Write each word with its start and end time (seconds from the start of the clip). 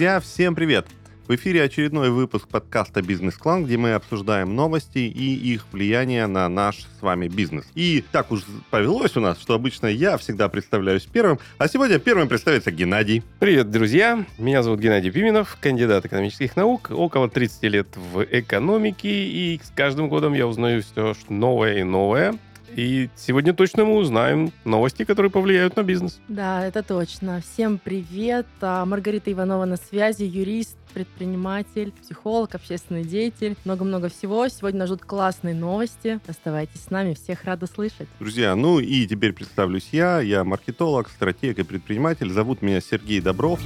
Друзья, 0.00 0.18
всем 0.20 0.54
привет! 0.54 0.86
В 1.28 1.34
эфире 1.34 1.62
очередной 1.62 2.08
выпуск 2.08 2.48
подкаста 2.48 3.02
«Бизнес-клан», 3.02 3.66
где 3.66 3.76
мы 3.76 3.92
обсуждаем 3.92 4.56
новости 4.56 4.96
и 5.00 5.34
их 5.34 5.66
влияние 5.72 6.26
на 6.26 6.48
наш 6.48 6.86
с 6.98 7.02
вами 7.02 7.28
бизнес. 7.28 7.66
И 7.74 8.02
так 8.10 8.32
уж 8.32 8.40
повелось 8.70 9.14
у 9.18 9.20
нас, 9.20 9.38
что 9.38 9.52
обычно 9.52 9.88
я 9.88 10.16
всегда 10.16 10.48
представляюсь 10.48 11.04
первым, 11.04 11.38
а 11.58 11.68
сегодня 11.68 11.98
первым 11.98 12.28
представится 12.28 12.70
Геннадий. 12.70 13.22
Привет, 13.40 13.70
друзья! 13.70 14.24
Меня 14.38 14.62
зовут 14.62 14.80
Геннадий 14.80 15.10
Пименов, 15.10 15.58
кандидат 15.60 16.06
экономических 16.06 16.56
наук, 16.56 16.90
около 16.90 17.28
30 17.28 17.62
лет 17.64 17.88
в 17.94 18.24
экономике, 18.24 19.10
и 19.10 19.60
с 19.62 19.70
каждым 19.76 20.08
годом 20.08 20.32
я 20.32 20.46
узнаю 20.46 20.82
все 20.82 21.14
новое 21.28 21.80
и 21.80 21.82
новое. 21.82 22.38
И 22.76 23.10
сегодня 23.16 23.52
точно 23.52 23.84
мы 23.84 23.96
узнаем 23.96 24.52
новости, 24.64 25.04
которые 25.04 25.30
повлияют 25.30 25.76
на 25.76 25.82
бизнес. 25.82 26.20
Да, 26.28 26.64
это 26.64 26.82
точно. 26.82 27.40
Всем 27.40 27.78
привет. 27.78 28.46
А, 28.60 28.84
Маргарита 28.84 29.32
Иванова 29.32 29.64
на 29.64 29.76
связи, 29.76 30.24
юрист, 30.24 30.76
предприниматель, 30.94 31.92
психолог, 32.02 32.54
общественный 32.54 33.04
деятель. 33.04 33.56
Много-много 33.64 34.08
всего. 34.08 34.48
Сегодня 34.48 34.80
нас 34.80 34.88
ждут 34.88 35.02
классные 35.02 35.54
новости. 35.54 36.20
Оставайтесь 36.26 36.82
с 36.82 36.90
нами, 36.90 37.14
всех 37.14 37.44
рада 37.44 37.66
слышать. 37.66 38.08
Друзья, 38.18 38.54
ну 38.54 38.78
и 38.78 39.06
теперь 39.06 39.32
представлюсь 39.32 39.88
я. 39.92 40.20
Я 40.20 40.44
маркетолог, 40.44 41.08
стратег 41.08 41.58
и 41.58 41.62
предприниматель. 41.62 42.30
Зовут 42.30 42.62
меня 42.62 42.80
Сергей 42.80 43.20
Добров. 43.20 43.60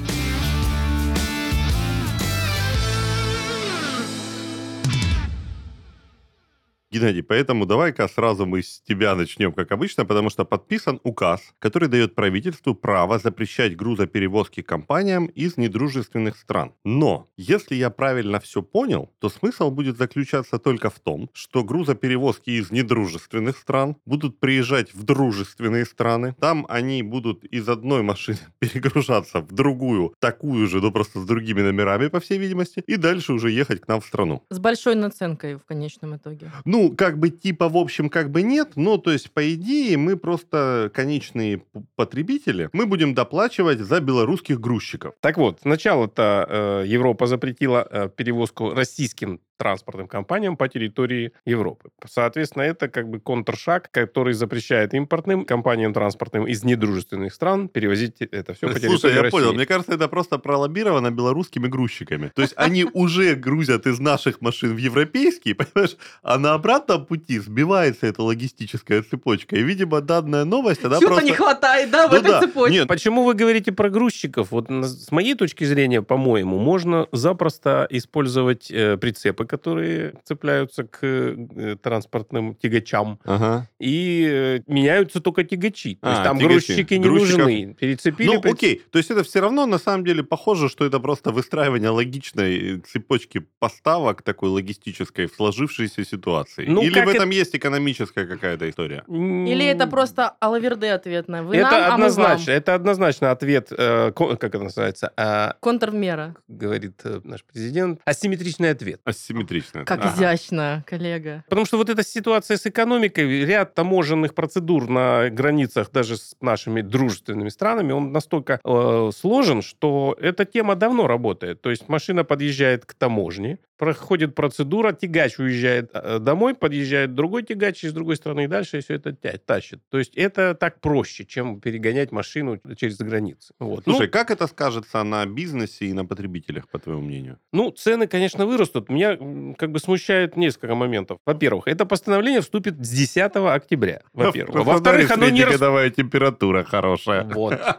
Геннадий, 6.94 7.22
поэтому 7.22 7.66
давай-ка 7.66 8.06
сразу 8.06 8.46
мы 8.46 8.62
с 8.62 8.80
тебя 8.80 9.16
начнем, 9.16 9.52
как 9.52 9.72
обычно, 9.72 10.04
потому 10.04 10.30
что 10.30 10.44
подписан 10.44 11.00
указ, 11.02 11.40
который 11.58 11.88
дает 11.88 12.14
правительству 12.14 12.72
право 12.74 13.18
запрещать 13.18 13.76
грузоперевозки 13.76 14.62
компаниям 14.62 15.26
из 15.26 15.56
недружественных 15.56 16.36
стран. 16.36 16.72
Но, 16.84 17.26
если 17.36 17.74
я 17.74 17.90
правильно 17.90 18.38
все 18.38 18.62
понял, 18.62 19.10
то 19.18 19.28
смысл 19.28 19.70
будет 19.72 19.98
заключаться 19.98 20.58
только 20.58 20.88
в 20.88 21.00
том, 21.00 21.30
что 21.32 21.64
грузоперевозки 21.64 22.50
из 22.50 22.70
недружественных 22.70 23.58
стран 23.58 23.96
будут 24.06 24.38
приезжать 24.38 24.94
в 24.94 25.02
дружественные 25.02 25.86
страны. 25.86 26.36
Там 26.38 26.64
они 26.68 27.02
будут 27.02 27.44
из 27.44 27.68
одной 27.68 28.02
машины 28.02 28.38
перегружаться 28.60 29.40
в 29.40 29.52
другую, 29.52 30.14
такую 30.20 30.68
же, 30.68 30.80
но 30.80 30.92
просто 30.92 31.20
с 31.20 31.26
другими 31.26 31.62
номерами, 31.62 32.06
по 32.06 32.20
всей 32.20 32.38
видимости, 32.38 32.84
и 32.86 32.96
дальше 32.96 33.32
уже 33.32 33.50
ехать 33.50 33.80
к 33.80 33.88
нам 33.88 34.00
в 34.00 34.06
страну. 34.06 34.44
С 34.50 34.60
большой 34.60 34.94
наценкой 34.94 35.56
в 35.56 35.64
конечном 35.64 36.16
итоге. 36.16 36.52
Ну, 36.64 36.83
как 36.90 37.18
бы 37.18 37.30
типа, 37.30 37.68
в 37.68 37.76
общем, 37.76 38.08
как 38.08 38.30
бы 38.30 38.42
нет, 38.42 38.72
но 38.76 38.98
то 38.98 39.10
есть, 39.10 39.30
по 39.30 39.54
идее, 39.54 39.96
мы 39.96 40.16
просто 40.16 40.90
конечные 40.92 41.62
потребители, 41.96 42.68
мы 42.72 42.86
будем 42.86 43.14
доплачивать 43.14 43.80
за 43.80 44.00
белорусских 44.00 44.60
грузчиков. 44.60 45.14
Так 45.20 45.38
вот, 45.38 45.60
сначала-то 45.62 46.46
э, 46.48 46.84
Европа 46.86 47.26
запретила 47.26 47.86
э, 47.90 48.08
перевозку 48.14 48.70
российским 48.70 49.40
транспортным 49.56 50.08
компаниям 50.08 50.56
по 50.56 50.68
территории 50.68 51.32
Европы. 51.44 51.90
Соответственно, 52.06 52.62
это 52.62 52.88
как 52.88 53.08
бы 53.08 53.20
контршаг, 53.20 53.90
который 53.90 54.34
запрещает 54.34 54.94
импортным 54.94 55.44
компаниям 55.44 55.92
транспортным 55.92 56.46
из 56.46 56.64
недружественных 56.64 57.32
стран 57.32 57.68
перевозить 57.68 58.20
это 58.20 58.54
все 58.54 58.68
по 58.68 58.74
территории 58.74 58.98
Слушай, 58.98 59.14
я 59.14 59.22
России. 59.22 59.38
понял, 59.38 59.52
мне 59.52 59.66
кажется, 59.66 59.92
это 59.92 60.08
просто 60.08 60.38
пролоббировано 60.38 61.10
белорусскими 61.10 61.66
грузчиками. 61.68 62.32
То 62.34 62.42
есть 62.42 62.54
они 62.56 62.84
уже 62.92 63.34
грузят 63.34 63.86
из 63.86 64.00
наших 64.00 64.40
машин 64.40 64.74
в 64.74 64.78
европейские, 64.78 65.54
понимаешь, 65.54 65.96
а 66.22 66.38
на 66.38 66.54
обратном 66.54 67.06
пути 67.06 67.38
сбивается 67.38 68.06
эта 68.06 68.22
логистическая 68.22 69.02
цепочка. 69.02 69.56
И, 69.56 69.62
видимо, 69.62 70.00
данная 70.00 70.44
новость, 70.44 70.84
она 70.84 70.98
Чего-то 70.98 71.20
просто... 71.20 71.26
не 71.26 71.32
хватает, 71.32 71.90
да, 71.90 72.08
в 72.08 72.12
Ну 72.12 72.18
этой 72.18 72.40
цепочке. 72.40 72.78
Нет, 72.78 72.88
Почему 72.88 73.24
вы 73.24 73.34
говорите 73.34 73.72
про 73.72 73.90
грузчиков? 73.90 74.50
Вот 74.50 74.70
с 74.70 75.10
моей 75.10 75.34
точки 75.34 75.64
зрения, 75.64 76.02
по-моему, 76.02 76.58
можно 76.58 77.06
запросто 77.12 77.86
использовать 77.90 78.70
э, 78.70 78.96
прицепы, 79.44 79.46
которые 79.46 80.14
цепляются 80.24 80.84
к 80.84 80.98
э, 81.02 81.76
транспортным 81.82 82.54
тягачам, 82.56 83.18
Ага. 83.24 83.68
и 83.80 84.26
э, 84.30 84.60
меняются 84.66 85.20
только 85.20 85.44
тягачи. 85.44 85.96
То 86.00 86.08
есть 86.08 86.20
А, 86.20 86.24
там 86.24 86.38
тягачи. 86.38 86.54
грузчики 86.54 86.94
не 86.94 87.04
Грузчиков- 87.04 87.38
нужны. 87.38 87.74
Перецепили. 87.80 88.26
Ну, 88.26 88.40
приц- 88.40 88.52
окей. 88.54 88.82
То 88.90 88.98
есть 88.98 89.10
это 89.10 89.22
все 89.22 89.40
равно, 89.40 89.66
на 89.66 89.78
самом 89.78 90.04
деле, 90.04 90.22
похоже, 90.22 90.68
что 90.68 90.84
это 90.84 91.00
просто 91.00 91.30
выстраивание 91.30 91.90
логичной 91.90 92.80
цепочки 92.80 93.42
поставок, 93.58 94.22
такой 94.22 94.48
логистической, 94.50 95.26
в 95.26 95.34
сложившейся 95.34 96.04
ситуации. 96.04 96.66
Ну, 96.66 96.82
Или 96.82 97.00
в 97.04 97.08
этом 97.08 97.30
есть 97.30 97.54
экономическая 97.56 98.26
какая-то 98.26 98.68
история? 98.68 99.04
Или 99.08 99.64
это 99.64 99.86
просто 99.86 100.28
алаверды 100.40 100.88
ответная? 100.88 101.42
Вы 101.42 101.56
это 101.56 101.70
нам, 101.70 101.74
а 101.74 101.88
мы 101.88 101.94
однозначно, 101.94 102.52
вам. 102.52 102.56
это 102.56 102.74
однозначно 102.74 103.30
ответ, 103.30 103.68
э, 103.70 104.12
как 104.12 104.44
это 104.44 104.58
называется, 104.64 105.12
э, 105.16 105.52
Контрмера. 105.60 106.34
говорит 106.48 107.00
э, 107.04 107.20
наш 107.24 107.42
президент, 107.44 108.00
асимметричный 108.04 108.70
ответ. 108.70 109.00
Асимметрично. 109.34 109.84
Как 109.84 110.00
Ага. 110.00 110.14
изящно, 110.14 110.84
коллега. 110.86 111.44
Потому 111.48 111.66
что 111.66 111.76
вот 111.76 111.90
эта 111.90 112.02
ситуация 112.04 112.56
с 112.56 112.66
экономикой, 112.66 113.44
ряд 113.44 113.74
таможенных 113.74 114.34
процедур 114.34 114.88
на 114.88 115.28
границах 115.30 115.90
даже 115.90 116.16
с 116.16 116.36
нашими 116.40 116.80
дружественными 116.80 117.48
странами, 117.48 117.92
он 117.92 118.12
настолько 118.12 118.60
э, 118.64 119.10
сложен, 119.16 119.62
что 119.62 120.16
эта 120.20 120.44
тема 120.44 120.76
давно 120.76 121.06
работает. 121.06 121.60
То 121.60 121.70
есть 121.70 121.88
машина 121.88 122.24
подъезжает 122.24 122.84
к 122.86 122.94
таможне, 122.94 123.58
проходит 123.84 124.34
процедура, 124.34 124.92
тягач 124.92 125.38
уезжает 125.38 125.90
э, 125.92 126.18
домой, 126.18 126.54
подъезжает 126.54 127.14
другой 127.14 127.42
тягач 127.42 127.84
из 127.84 127.92
другой 127.92 128.16
страны 128.16 128.44
и 128.44 128.46
дальше 128.46 128.80
все 128.80 128.94
это 128.94 129.14
тащит. 129.14 129.80
То 129.90 129.98
есть 129.98 130.16
это 130.16 130.54
так 130.54 130.80
проще, 130.80 131.26
чем 131.26 131.60
перегонять 131.60 132.12
машину 132.12 132.58
через 132.76 132.96
границы. 132.96 133.52
Вот. 133.58 133.84
Слушай, 133.84 134.06
Ну, 134.06 134.12
как 134.12 134.30
это 134.30 134.46
скажется 134.46 135.02
на 135.02 135.26
бизнесе 135.26 135.86
и 135.86 135.92
на 135.92 136.06
потребителях, 136.06 136.66
по 136.68 136.78
твоему 136.78 137.02
мнению? 137.02 137.38
Ну, 137.52 137.70
цены, 137.70 138.06
конечно, 138.06 138.46
вырастут. 138.46 138.88
Меня 138.88 139.18
как 139.58 139.70
бы 139.70 139.78
смущает 139.78 140.36
несколько 140.36 140.74
моментов. 140.74 141.18
Во-первых, 141.26 141.68
это 141.68 141.84
постановление 141.84 142.40
вступит 142.40 142.74
с 142.84 142.90
10 142.90 143.36
октября. 143.36 144.00
Во-первых. 144.14 144.64
Во-вторых, 144.64 145.10
оно 145.10 145.28
не... 145.28 145.44
годовая 145.44 145.90
температура 145.90 146.64
хорошая. 146.64 147.24
Вот. 147.24 147.60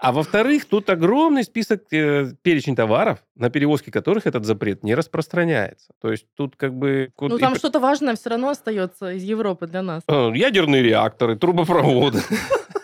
А 0.00 0.12
во-вторых, 0.12 0.64
тут 0.64 0.88
огромный 0.90 1.42
список, 1.42 1.92
э, 1.92 2.32
перечень 2.42 2.76
товаров, 2.76 3.18
на 3.34 3.50
перевозки 3.50 3.90
которых 3.90 4.28
этот 4.28 4.44
запрет 4.44 4.84
не 4.84 4.94
распространяется. 4.94 5.27
То 6.00 6.10
есть 6.10 6.26
тут 6.34 6.56
как 6.56 6.74
бы... 6.74 7.10
Ну, 7.20 7.36
и 7.36 7.40
там 7.40 7.52
п- 7.54 7.58
что-то 7.58 7.80
важное 7.80 8.14
все 8.16 8.30
равно 8.30 8.50
остается 8.50 9.12
из 9.12 9.22
Европы 9.22 9.66
для 9.66 9.82
нас. 9.82 10.02
э, 10.08 10.30
Ядерные 10.34 10.82
реакторы, 10.82 11.36
трубопроводы, 11.36 12.20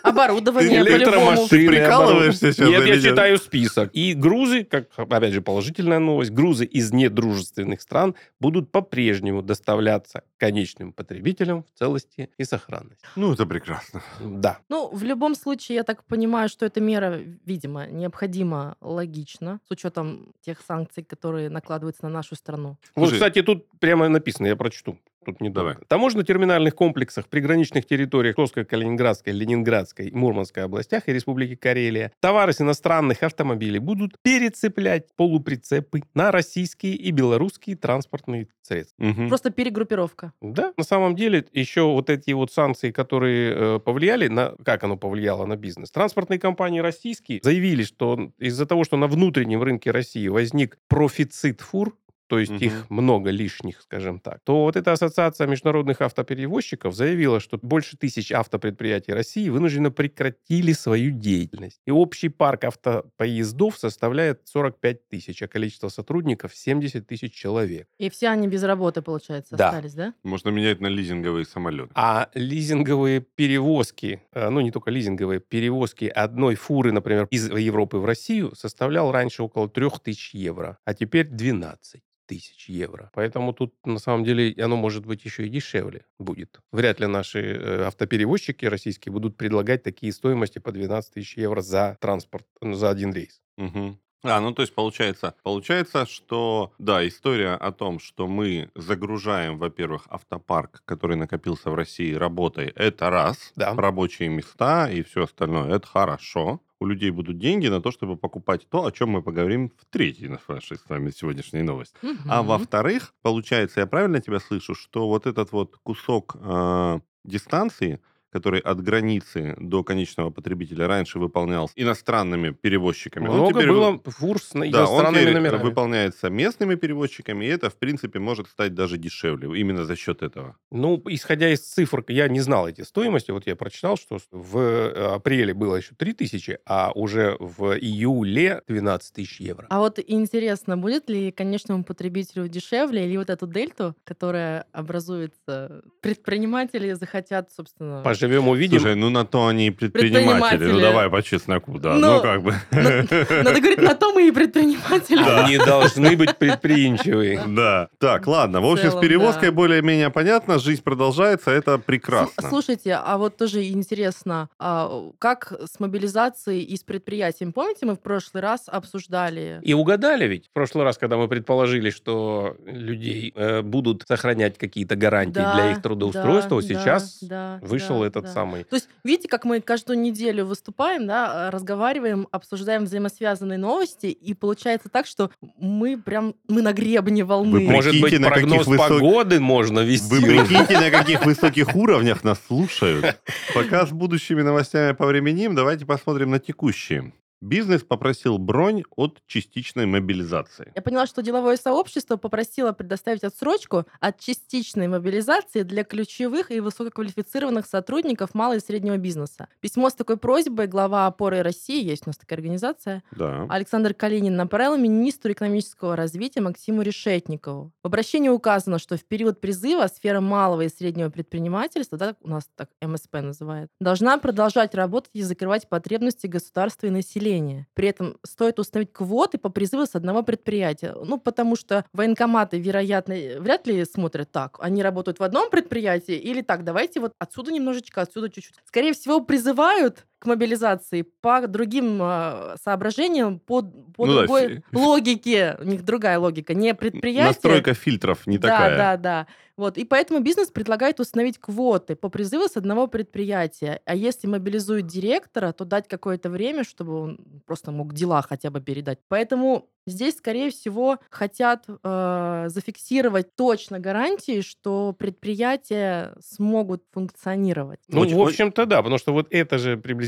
Оборудование 0.03 0.81
электромашины. 0.81 1.67
прикалываешься 1.67 2.53
сейчас 2.53 2.69
Нет, 2.69 2.83
или 2.83 2.95
я 2.95 3.01
читаю 3.01 3.37
список. 3.37 3.89
И 3.93 4.13
грузы, 4.13 4.63
как, 4.63 4.89
опять 4.97 5.33
же, 5.33 5.41
положительная 5.41 5.99
новость, 5.99 6.31
грузы 6.31 6.65
из 6.65 6.91
недружественных 6.93 7.81
стран 7.81 8.15
будут 8.39 8.71
по-прежнему 8.71 9.41
доставляться 9.41 10.21
конечным 10.37 10.93
потребителям 10.93 11.63
в 11.63 11.79
целости 11.79 12.29
и 12.37 12.43
сохранности. 12.43 13.03
Ну, 13.15 13.33
это 13.33 13.45
прекрасно. 13.45 14.01
Да. 14.21 14.59
Ну, 14.69 14.89
в 14.93 15.03
любом 15.03 15.33
случае, 15.35 15.77
я 15.77 15.83
так 15.83 16.03
понимаю, 16.03 16.49
что 16.49 16.65
эта 16.65 16.81
мера, 16.81 17.19
видимо, 17.45 17.87
необходима 17.87 18.75
логично, 18.81 19.59
с 19.67 19.71
учетом 19.71 20.33
тех 20.41 20.61
санкций, 20.67 21.03
которые 21.03 21.49
накладываются 21.49 22.03
на 22.03 22.09
нашу 22.25 22.35
страну. 22.35 22.77
Вот, 22.95 23.09
Слушай- 23.09 23.13
кстати, 23.13 23.41
тут 23.41 23.67
прямо 23.79 24.09
написано, 24.09 24.47
я 24.47 24.55
прочту. 24.55 24.97
Тут 25.25 25.41
недолго. 25.41 25.71
Давай. 25.71 25.85
Таможенно-терминальных 25.87 26.75
комплексах, 26.75 27.27
приграничных 27.27 27.87
территориях 27.87 28.35
Псковской, 28.35 28.63
Калининградской, 28.63 29.33
Ленинградской, 29.33 30.11
Мурманской 30.11 30.63
областях 30.63 31.09
и 31.09 31.13
Республики 31.13 31.55
Карелия 31.55 32.11
товары 32.19 32.53
с 32.53 32.61
иностранных 32.61 33.23
автомобилей 33.23 33.79
будут 33.79 34.19
перецеплять 34.21 35.07
полуприцепы 35.15 36.03
на 36.13 36.31
российские 36.31 36.93
и 36.93 37.09
белорусские 37.09 37.75
транспортные 37.75 38.49
средства. 38.61 39.03
Мгм. 39.03 39.29
Просто 39.29 39.49
перегруппировка. 39.49 40.31
Да, 40.41 40.73
на 40.77 40.83
самом 40.83 41.15
деле 41.15 41.43
еще 41.53 41.81
вот 41.81 42.11
эти 42.11 42.29
вот 42.31 42.51
санкции, 42.51 42.91
которые 42.91 43.53
э, 43.55 43.79
повлияли 43.79 44.27
на, 44.27 44.53
как 44.63 44.83
оно 44.83 44.95
повлияло 44.95 45.47
на 45.47 45.55
бизнес. 45.55 45.89
Транспортные 45.89 46.39
компании 46.39 46.81
российские 46.81 47.39
заявили, 47.41 47.81
что 47.81 48.31
из-за 48.37 48.67
того, 48.67 48.83
что 48.83 48.95
на 48.95 49.07
внутреннем 49.07 49.63
рынке 49.63 49.89
России 49.89 50.27
возник 50.27 50.77
профицит 50.87 51.61
фур, 51.61 51.97
то 52.27 52.39
есть 52.39 52.51
Мгм. 52.51 52.61
их 52.63 52.89
много 52.89 53.29
лишних, 53.29 53.81
скажем 53.81 54.19
так, 54.19 54.39
то 54.43 54.63
вот 54.63 54.75
эта 54.75 54.91
ассоциация 54.91 55.47
международных 55.47 56.01
автоперевозчиков 56.01 56.95
заявила, 56.95 57.39
что 57.39 57.57
больше 57.61 57.97
тысяч 57.97 58.31
автопредприятий 58.31 59.13
России 59.13 59.49
вынужденно 59.49 59.91
прекратили 59.91 60.71
свою 60.73 61.11
деятельность. 61.11 61.81
И 61.85 61.91
общий 61.91 62.29
парк 62.29 62.63
автопоездов 62.63 63.77
составляет 63.77 64.41
45 64.45 65.07
тысяч, 65.07 65.41
а 65.43 65.47
количество 65.47 65.89
сотрудников 65.89 66.55
70 66.55 67.05
тысяч 67.07 67.33
человек. 67.33 67.87
И 67.97 68.09
все 68.09 68.29
они 68.29 68.47
без 68.47 68.63
работы, 68.63 69.01
получается, 69.01 69.55
Да. 69.55 69.69
остались, 69.69 69.93
да? 69.93 70.13
Можно 70.23 70.49
менять 70.49 70.81
на 70.81 70.87
лизинговые 70.87 71.45
самолеты. 71.45 71.91
А 71.95 72.29
лизинговые 72.33 73.21
перевозки, 73.21 74.21
э, 74.33 74.49
ну 74.49 74.61
не 74.61 74.71
только 74.71 74.91
лизинговые, 74.91 75.39
перевозки 75.39 76.05
одной 76.05 76.55
фуры, 76.55 76.91
например, 76.91 77.27
из 77.31 77.49
Европы 77.49 77.97
в 77.97 78.05
Россию 78.05 78.53
составлял 78.55 79.11
раньше 79.11 79.43
около 79.43 79.69
3000 79.69 80.35
евро, 80.35 80.77
а 80.85 80.93
теперь 80.93 81.27
12 81.27 82.01
тысяч 82.25 82.69
евро. 82.69 83.09
Поэтому 83.13 83.53
тут 83.53 83.75
на 83.85 83.99
самом 83.99 84.23
деле 84.23 84.53
оно 84.63 84.75
может 84.75 85.05
быть 85.05 85.25
еще 85.25 85.45
и 85.45 85.49
дешевле 85.49 86.05
будет. 86.19 86.59
Вряд 86.71 86.99
ли 86.99 87.07
наши 87.07 87.39
э, 87.39 87.83
автоперевозчики 87.85 88.65
российские 88.65 89.13
будут 89.13 89.37
предлагать 89.37 89.83
такие 89.83 90.11
стоимости 90.13 90.59
по 90.59 90.71
12 90.71 91.13
тысяч 91.13 91.37
евро 91.37 91.61
за 91.61 91.97
транспорт, 91.99 92.45
за 92.61 92.89
один 92.89 93.13
рейс. 93.13 93.41
Мгм. 93.57 93.99
А, 94.23 94.39
ну 94.41 94.53
то 94.53 94.63
есть 94.63 94.73
получается, 94.73 95.35
получается, 95.43 96.07
что 96.07 96.73
да, 96.79 97.07
история 97.07 97.53
о 97.53 97.71
том, 97.71 97.99
что 97.99 98.27
мы 98.27 98.71
загружаем, 98.73 99.59
во-первых, 99.59 100.07
автопарк, 100.09 100.81
который 100.85 101.15
накопился 101.15 101.69
в 101.69 101.75
России 101.75 102.13
работой, 102.13 102.69
это 102.75 103.11
раз, 103.11 103.51
Да. 103.55 103.73
рабочие 103.75 104.29
места 104.29 104.89
и 104.89 105.03
все 105.03 105.23
остальное, 105.25 105.75
это 105.75 105.85
хорошо. 105.85 106.61
У 106.81 106.85
людей 106.85 107.09
будут 107.11 107.37
деньги 107.37 107.67
на 107.67 107.81
то, 107.81 107.91
чтобы 107.91 108.17
покупать 108.17 108.67
то, 108.69 108.85
о 108.85 108.91
чем 108.91 109.09
мы 109.09 109.21
поговорим 109.23 109.69
в 109.77 109.85
третьей 109.89 110.27
нашей 110.49 110.77
с 110.77 110.89
вами 110.89 111.09
сегодняшней 111.11 111.61
новости. 111.63 111.97
А 112.27 112.43
Мгм. 112.43 112.43
во-вторых, 112.43 113.13
получается, 113.21 113.79
я 113.79 113.87
правильно 113.87 114.21
тебя 114.21 114.39
слышу, 114.39 114.75
что 114.75 115.07
вот 115.07 115.25
этот 115.25 115.51
вот 115.53 115.77
кусок 115.83 116.35
э, 116.39 116.99
дистанции, 117.23 118.01
который 118.35 118.59
от 118.59 118.81
границы 118.83 119.55
до 119.59 119.81
конечного 119.83 120.29
потребителя 120.29 120.87
раньше 120.87 121.19
выполнялся 121.19 121.73
иностранными 121.77 122.49
перевозчиками, 122.49 123.29
он 123.29 123.35
Много 123.37 123.53
теперь 123.53 123.69
вы- 123.71 123.75
было 123.75 124.01
фур 124.05 124.41
с 124.41 124.53
на- 124.53 124.69
да, 124.69 124.83
он 124.83 124.93
иностранными 124.93 125.21
теперь 125.21 125.33
номерами. 125.35 125.63
выполняется 125.63 126.29
местными 126.29 126.75
перевозчиками, 126.75 127.45
и 127.45 127.47
это, 127.47 127.69
в 127.69 127.75
принципе, 127.75 128.19
может 128.19 128.47
стать 128.49 128.73
даже 128.73 128.97
дешевле 128.97 129.47
именно 129.57 129.85
за 129.85 129.95
счет 129.95 130.21
этого. 130.21 130.57
Ну, 130.71 131.01
исходя 131.05 131.49
из 131.49 131.61
цифр, 131.61 132.03
я 132.09 132.27
не 132.27 132.41
знал 132.41 132.67
эти 132.67 132.81
стоимости. 132.81 133.31
Вот 133.31 133.47
я 133.47 133.55
прочитал, 133.55 133.95
что 133.95 134.17
в 134.31 134.57
э, 134.57 135.13
апреле 135.15 135.53
было 135.53 135.77
еще 135.77 135.95
3 135.95 136.11
тысячи, 136.13 136.57
а 136.65 136.91
уже 136.93 137.37
в 137.39 137.77
июле 137.79 138.61
12 138.67 139.13
тысяч 139.13 139.39
евро. 139.39 139.65
А 139.69 139.79
вот 139.79 139.97
интересно, 140.05 140.75
будет 140.77 141.09
ли 141.09 141.31
конечному 141.31 141.85
потребителю 141.85 142.49
дешевле, 142.49 143.05
или 143.05 143.15
вот 143.17 143.29
эту 143.29 143.47
дельту, 143.47 143.95
которая 144.03 144.65
образуется, 144.73 145.83
предприниматели 146.01 146.91
захотят, 146.93 147.51
собственно... 147.55 148.01
Поживем, 148.25 148.47
увидим. 148.47 148.79
Слушай, 148.79 148.95
ну 148.95 149.09
на 149.09 149.25
то 149.25 149.47
они 149.47 149.67
и 149.67 149.69
предприниматели. 149.69 150.33
Ну 150.33 150.47
Предприниматели. 150.49 150.81
давай 150.81 151.09
по 151.09 151.21
чесноку, 151.21 151.79
да. 151.79 151.93
Ну, 151.93 152.15
Ну, 152.15 152.21
как 152.21 152.41
бы. 152.41 152.53
Надо 152.71 153.59
говорить, 153.59 153.81
на 153.81 153.95
то 153.95 154.13
мы 154.13 154.27
и 154.27 154.31
предприниматели. 154.31 155.21
Они 155.21 155.57
должны 155.57 156.15
быть 156.15 156.37
предприимчивы. 156.37 157.39
Да. 157.47 157.89
Так, 157.99 158.27
ладно. 158.27 158.61
В 158.61 158.65
общем, 158.65 158.91
с 158.91 158.95
перевозкой 158.95 159.51
более-менее 159.51 160.09
понятно. 160.09 160.59
Жизнь 160.59 160.83
продолжается. 160.83 161.51
Это 161.51 161.77
прекрасно. 161.77 162.49
Слушайте, 162.49 162.93
а 162.93 163.17
вот 163.17 163.37
тоже 163.37 163.63
интересно, 163.67 164.49
а, 164.59 165.11
как 165.19 165.53
с 165.71 165.79
мобилизацией 165.79 166.63
и 166.63 166.75
с 166.75 166.83
предприятием? 166.83 167.53
Помните, 167.53 167.85
мы 167.85 167.95
в 167.95 167.99
прошлый 167.99 168.41
раз 168.41 168.63
обсуждали... 168.67 169.59
И 169.63 169.73
угадали 169.73 170.27
ведь 170.27 170.47
в 170.47 170.53
прошлый 170.53 170.83
раз, 170.83 170.97
когда 170.97 171.17
мы 171.17 171.27
предположили, 171.27 171.89
что 171.89 172.55
людей 172.65 173.33
э, 173.35 173.61
будут 173.61 174.03
сохранять 174.07 174.57
какие-то 174.57 174.95
гарантии 174.95 175.33
для 175.55 175.71
их 175.71 175.81
трудоустройства, 175.81 176.61
сейчас 176.61 177.23
вышел 177.61 178.03
этот 178.05 178.25
да. 178.25 178.33
самый. 178.33 178.63
То 178.63 178.75
есть, 178.75 178.87
видите, 179.03 179.27
как 179.27 179.45
мы 179.45 179.61
каждую 179.61 179.99
неделю 179.99 180.45
выступаем, 180.45 181.07
да, 181.07 181.51
разговариваем, 181.51 182.27
обсуждаем 182.31 182.85
взаимосвязанные 182.85 183.57
новости, 183.57 184.07
и 184.07 184.33
получается 184.33 184.89
так, 184.89 185.05
что 185.05 185.31
мы 185.57 185.97
прям, 185.97 186.35
мы 186.47 186.61
на 186.61 186.73
гребне 186.73 187.23
волны. 187.23 187.51
Вы 187.51 187.71
Может 187.71 187.99
быть, 187.99 188.19
на 188.19 188.29
каких 188.29 188.49
прогноз 188.49 188.67
высок- 188.67 188.89
погоды 188.89 189.39
можно 189.39 189.79
вести. 189.79 190.09
Вы 190.09 190.21
прикиньте, 190.21 190.79
на 190.79 190.91
каких 190.91 191.25
высоких 191.25 191.75
уровнях 191.75 192.23
нас 192.23 192.39
слушают. 192.47 193.19
Пока 193.53 193.85
с 193.85 193.91
будущими 193.91 194.41
новостями 194.41 194.93
повременим, 194.93 195.55
давайте 195.55 195.85
посмотрим 195.85 196.31
на 196.31 196.39
текущие. 196.39 197.13
Бизнес 197.45 197.83
попросил 197.83 198.39
бронь 198.39 198.83
от 198.95 199.21
частичной 199.27 199.85
мобилизации. 199.85 200.71
Я 200.73 200.81
поняла, 200.81 201.05
что 201.05 201.21
деловое 201.21 201.57
сообщество 201.57 202.17
попросило 202.17 202.71
предоставить 202.71 203.23
отсрочку 203.23 203.85
от 203.99 204.19
частичной 204.19 204.87
мобилизации 204.87 205.61
для 205.61 205.83
ключевых 205.83 206.49
и 206.49 206.59
высококвалифицированных 206.59 207.67
сотрудников 207.67 208.33
малого 208.33 208.57
и 208.57 208.59
среднего 208.59 208.97
бизнеса. 208.97 209.47
Письмо 209.59 209.91
с 209.91 209.93
такой 209.93 210.17
просьбой 210.17 210.65
глава 210.65 211.05
опоры 211.05 211.43
России, 211.43 211.85
есть 211.85 212.07
у 212.07 212.09
нас 212.09 212.17
такая 212.17 212.39
организация, 212.39 213.03
Да. 213.11 213.45
Александр 213.47 213.93
Калинин 213.93 214.35
направил 214.35 214.75
министру 214.77 215.31
экономического 215.31 215.95
развития 215.95 216.41
Максиму 216.41 216.81
Решетникову. 216.81 217.71
В 217.83 217.85
обращении 217.87 218.29
указано, 218.29 218.79
что 218.79 218.97
в 218.97 219.05
период 219.05 219.39
призыва 219.39 219.85
сфера 219.85 220.19
малого 220.19 220.61
и 220.63 220.69
среднего 220.69 221.11
предпринимательства, 221.11 221.95
да, 221.99 222.15
у 222.21 222.29
нас 222.29 222.49
так 222.55 222.69
МСП 222.81 223.13
называют, 223.21 223.69
должна 223.79 224.17
продолжать 224.17 224.73
работать 224.73 225.11
и 225.13 225.21
закрывать 225.21 225.69
потребности 225.69 226.25
государства 226.25 226.87
и 226.87 226.89
населения. 226.89 227.34
При 227.73 227.87
этом 227.87 228.17
стоит 228.25 228.59
установить 228.59 228.93
квоты 228.93 229.37
по 229.37 229.49
призыву 229.49 229.85
с 229.85 229.95
одного 229.95 230.23
предприятия. 230.23 230.93
Ну, 230.93 231.19
потому 231.19 231.55
что 231.55 231.85
военкоматы, 231.93 232.59
вероятно, 232.59 233.15
вряд 233.39 233.67
ли 233.67 233.83
смотрят 233.85 234.31
так. 234.31 234.57
Они 234.59 234.81
работают 234.83 235.19
в 235.19 235.23
одном 235.23 235.49
предприятии 235.49 236.15
или 236.15 236.41
так, 236.41 236.63
давайте 236.63 236.99
вот 236.99 237.13
отсюда 237.19 237.51
немножечко, 237.51 238.01
отсюда 238.01 238.29
чуть-чуть. 238.29 238.55
Скорее 238.65 238.93
всего, 238.93 239.21
призывают 239.21 240.05
к 240.19 240.25
мобилизации 240.27 241.03
по 241.21 241.47
другим 241.47 241.99
э, 242.01 242.55
соображениям, 242.63 243.39
по, 243.39 243.61
по 243.61 244.05
Ну 244.05 244.13
да, 244.13 244.19
другой 244.21 244.47
фи- 244.47 244.63
логике. 244.73 245.57
У 245.59 245.63
них 245.63 245.83
другая 245.83 246.17
логика. 246.19 246.53
Не 246.53 246.73
предприятие. 246.73 247.27
Настройка 247.27 247.73
фильтров 247.73 248.25
не 248.27 248.37
да, 248.37 248.47
такая. 248.47 248.77
Да, 248.77 248.97
да, 248.97 249.27
Вот. 249.57 249.77
И 249.77 249.83
поэтому 249.85 250.19
бизнес 250.21 250.49
предлагает 250.49 250.99
установить 250.99 251.37
квоты 251.37 251.95
по 251.95 252.09
призыву 252.09 252.47
с 252.47 252.57
одного 252.57 252.87
предприятия. 252.87 253.81
А 253.85 253.93
если 253.95 254.27
мобилизуют 254.27 254.87
директора, 254.87 255.51
то 255.51 255.65
дать 255.65 255.87
какое-то 255.87 256.29
время, 256.29 256.63
чтобы 256.63 256.99
он 256.99 257.19
просто 257.45 257.71
мог 257.71 257.93
дела 257.93 258.21
хотя 258.21 258.49
бы 258.49 258.61
передать. 258.61 258.99
Поэтому 259.07 259.69
здесь, 259.87 260.17
скорее 260.17 260.49
всего, 260.49 260.97
хотят 261.11 261.65
э, 261.67 262.45
зафиксировать 262.47 263.35
точно 263.35 263.79
гарантии, 263.79 264.41
что 264.41 264.95
предприятия 264.97 266.13
смогут 266.19 266.83
функционировать. 266.91 267.79
Ну, 267.87 268.01
Очень- 268.01 268.15
в 268.17 268.21
общем-то, 268.21 268.65
да, 268.65 268.77
потому 268.77 268.97
что 268.97 269.13
вот 269.13 269.27
это 269.29 269.57
же 269.57 269.77
приблизительно 269.77 270.04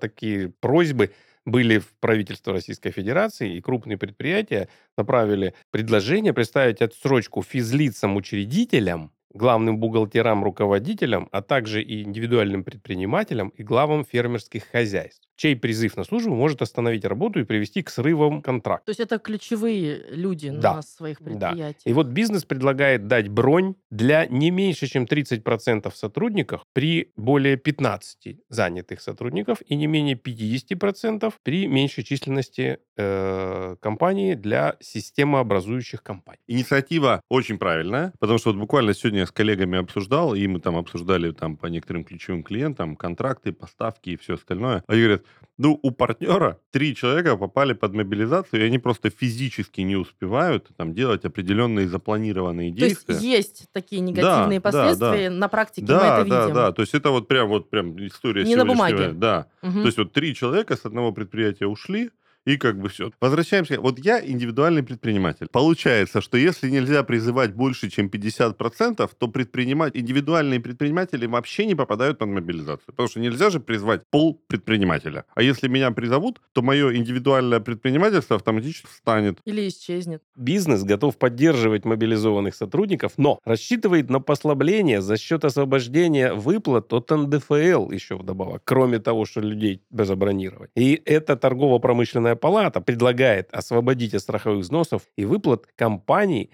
такие 0.00 0.50
просьбы 0.60 1.12
были 1.44 1.78
в 1.78 1.94
правительство 2.00 2.52
Российской 2.52 2.90
Федерации, 2.90 3.56
и 3.56 3.60
крупные 3.60 3.98
предприятия 3.98 4.68
направили 4.96 5.54
предложение 5.70 6.32
представить 6.32 6.80
отсрочку 6.80 7.42
физлицам-учредителям, 7.42 9.12
главным 9.34 9.78
бухгалтерам, 9.78 10.44
руководителям, 10.44 11.28
а 11.32 11.42
также 11.42 11.82
и 11.82 12.02
индивидуальным 12.02 12.64
предпринимателям 12.64 13.48
и 13.48 13.62
главам 13.62 14.04
фермерских 14.04 14.64
хозяйств, 14.64 15.28
чей 15.36 15.56
призыв 15.56 15.96
на 15.96 16.04
службу 16.04 16.34
может 16.34 16.62
остановить 16.62 17.04
работу 17.04 17.40
и 17.40 17.44
привести 17.44 17.82
к 17.82 17.90
срывам 17.90 18.42
контракта. 18.42 18.86
То 18.86 18.90
есть 18.90 19.00
это 19.00 19.18
ключевые 19.18 20.04
люди 20.10 20.50
Да, 20.50 20.76
на 20.76 20.82
своих 20.82 21.18
да. 21.20 21.24
предприятиях. 21.24 21.82
И 21.84 21.92
вот 21.92 22.06
бизнес 22.08 22.44
предлагает 22.44 23.06
дать 23.06 23.28
бронь 23.28 23.74
для 23.90 24.26
не 24.26 24.50
меньше, 24.50 24.86
чем 24.86 25.04
30% 25.04 25.92
сотрудников 25.94 26.62
при 26.72 27.12
более 27.16 27.56
15 27.56 28.38
занятых 28.48 29.00
сотрудников 29.00 29.58
и 29.66 29.74
не 29.76 29.86
менее 29.86 30.16
50% 30.16 31.32
при 31.42 31.66
меньшей 31.66 32.04
численности 32.04 32.78
э, 32.96 33.76
компании 33.80 34.34
для 34.34 34.76
системообразующих 34.80 36.02
компаний. 36.02 36.38
Инициатива 36.46 37.20
очень 37.28 37.58
правильная, 37.58 38.12
потому 38.18 38.38
что 38.38 38.50
вот 38.50 38.58
буквально 38.58 38.94
сегодня 38.94 39.20
я 39.20 39.26
с 39.26 39.32
коллегами 39.32 39.78
обсуждал, 39.78 40.34
и 40.34 40.46
мы 40.46 40.60
там 40.60 40.76
обсуждали 40.76 41.32
там 41.32 41.56
по 41.56 41.66
некоторым 41.66 42.04
ключевым 42.04 42.42
клиентам 42.42 42.96
контракты, 42.96 43.52
поставки 43.52 44.10
и 44.10 44.16
все 44.16 44.34
остальное. 44.34 44.82
Они 44.86 45.00
говорят, 45.00 45.23
ну, 45.56 45.78
у 45.82 45.90
партнера 45.92 46.58
три 46.72 46.96
человека 46.96 47.36
попали 47.36 47.74
под 47.74 47.94
мобилизацию, 47.94 48.62
и 48.62 48.66
они 48.66 48.78
просто 48.78 49.10
физически 49.10 49.82
не 49.82 49.94
успевают 49.94 50.68
там 50.76 50.94
делать 50.94 51.24
определенные 51.24 51.88
запланированные 51.88 52.74
То 52.74 52.84
есть 52.84 53.06
действия. 53.06 53.30
есть 53.36 53.66
такие 53.72 54.00
негативные 54.00 54.58
Да, 54.60 54.70
да, 54.72 54.78
последствия, 54.88 55.30
на 55.30 55.48
практике 55.48 55.82
мы 55.82 55.98
Да, 56.00 56.18
это 56.20 56.28
да, 56.28 56.40
видим. 56.42 56.54
да. 56.54 56.72
То 56.72 56.82
есть 56.82 56.94
это 56.94 57.10
вот 57.10 57.28
прям 57.28 57.48
вот 57.48 57.70
прям 57.70 57.96
история 58.04 58.44
Не 58.44 58.56
на 58.56 58.64
бумаге. 58.64 59.12
Да. 59.12 59.46
Мгм. 59.62 59.82
То 59.82 59.86
есть 59.86 59.98
вот 59.98 60.12
три 60.12 60.34
человека 60.34 60.76
с 60.76 60.84
одного 60.84 61.12
предприятия 61.12 61.66
ушли, 61.66 62.10
и 62.46 62.56
как 62.56 62.78
бы 62.78 62.88
все. 62.88 63.10
Возвращаемся. 63.20 63.80
Вот 63.80 63.98
я 63.98 64.24
индивидуальный 64.24 64.82
предприниматель. 64.82 65.46
Получается, 65.50 66.20
что 66.20 66.36
если 66.36 66.70
нельзя 66.70 67.02
призывать 67.02 67.54
больше, 67.54 67.90
чем 67.90 68.08
50%, 68.08 69.10
то 69.18 69.28
предпринимать, 69.28 69.96
индивидуальные 69.96 70.60
предприниматели 70.60 71.26
вообще 71.26 71.66
не 71.66 71.74
попадают 71.74 72.18
под 72.18 72.28
мобилизацию. 72.28 72.86
Потому 72.86 73.08
что 73.08 73.20
нельзя 73.20 73.50
же 73.50 73.60
призвать 73.60 74.02
пол 74.10 74.40
предпринимателя. 74.46 75.24
А 75.34 75.42
если 75.42 75.68
меня 75.68 75.90
призовут, 75.90 76.40
то 76.52 76.62
мое 76.62 76.94
индивидуальное 76.96 77.60
предпринимательство 77.60 78.36
автоматически 78.36 78.86
встанет. 78.86 79.38
Или 79.44 79.68
исчезнет. 79.68 80.22
Бизнес 80.36 80.82
готов 80.82 81.16
поддерживать 81.16 81.84
мобилизованных 81.84 82.54
сотрудников, 82.54 83.12
но 83.16 83.38
рассчитывает 83.44 84.10
на 84.10 84.20
послабление 84.20 85.00
за 85.00 85.16
счет 85.16 85.44
освобождения 85.44 86.32
выплат 86.32 86.92
от 86.92 87.10
НДФЛ 87.10 87.90
еще 87.90 88.16
вдобавок, 88.16 88.62
кроме 88.64 88.98
того, 88.98 89.24
что 89.24 89.40
людей 89.40 89.82
забронировать. 89.90 90.70
И 90.74 91.00
эта 91.04 91.36
торгово-промышленная 91.36 92.33
палата 92.36 92.80
предлагает 92.80 93.48
освободить 93.52 94.14
от 94.14 94.22
страховых 94.22 94.60
взносов 94.60 95.02
и 95.16 95.24
выплат 95.24 95.66
компаний 95.76 96.50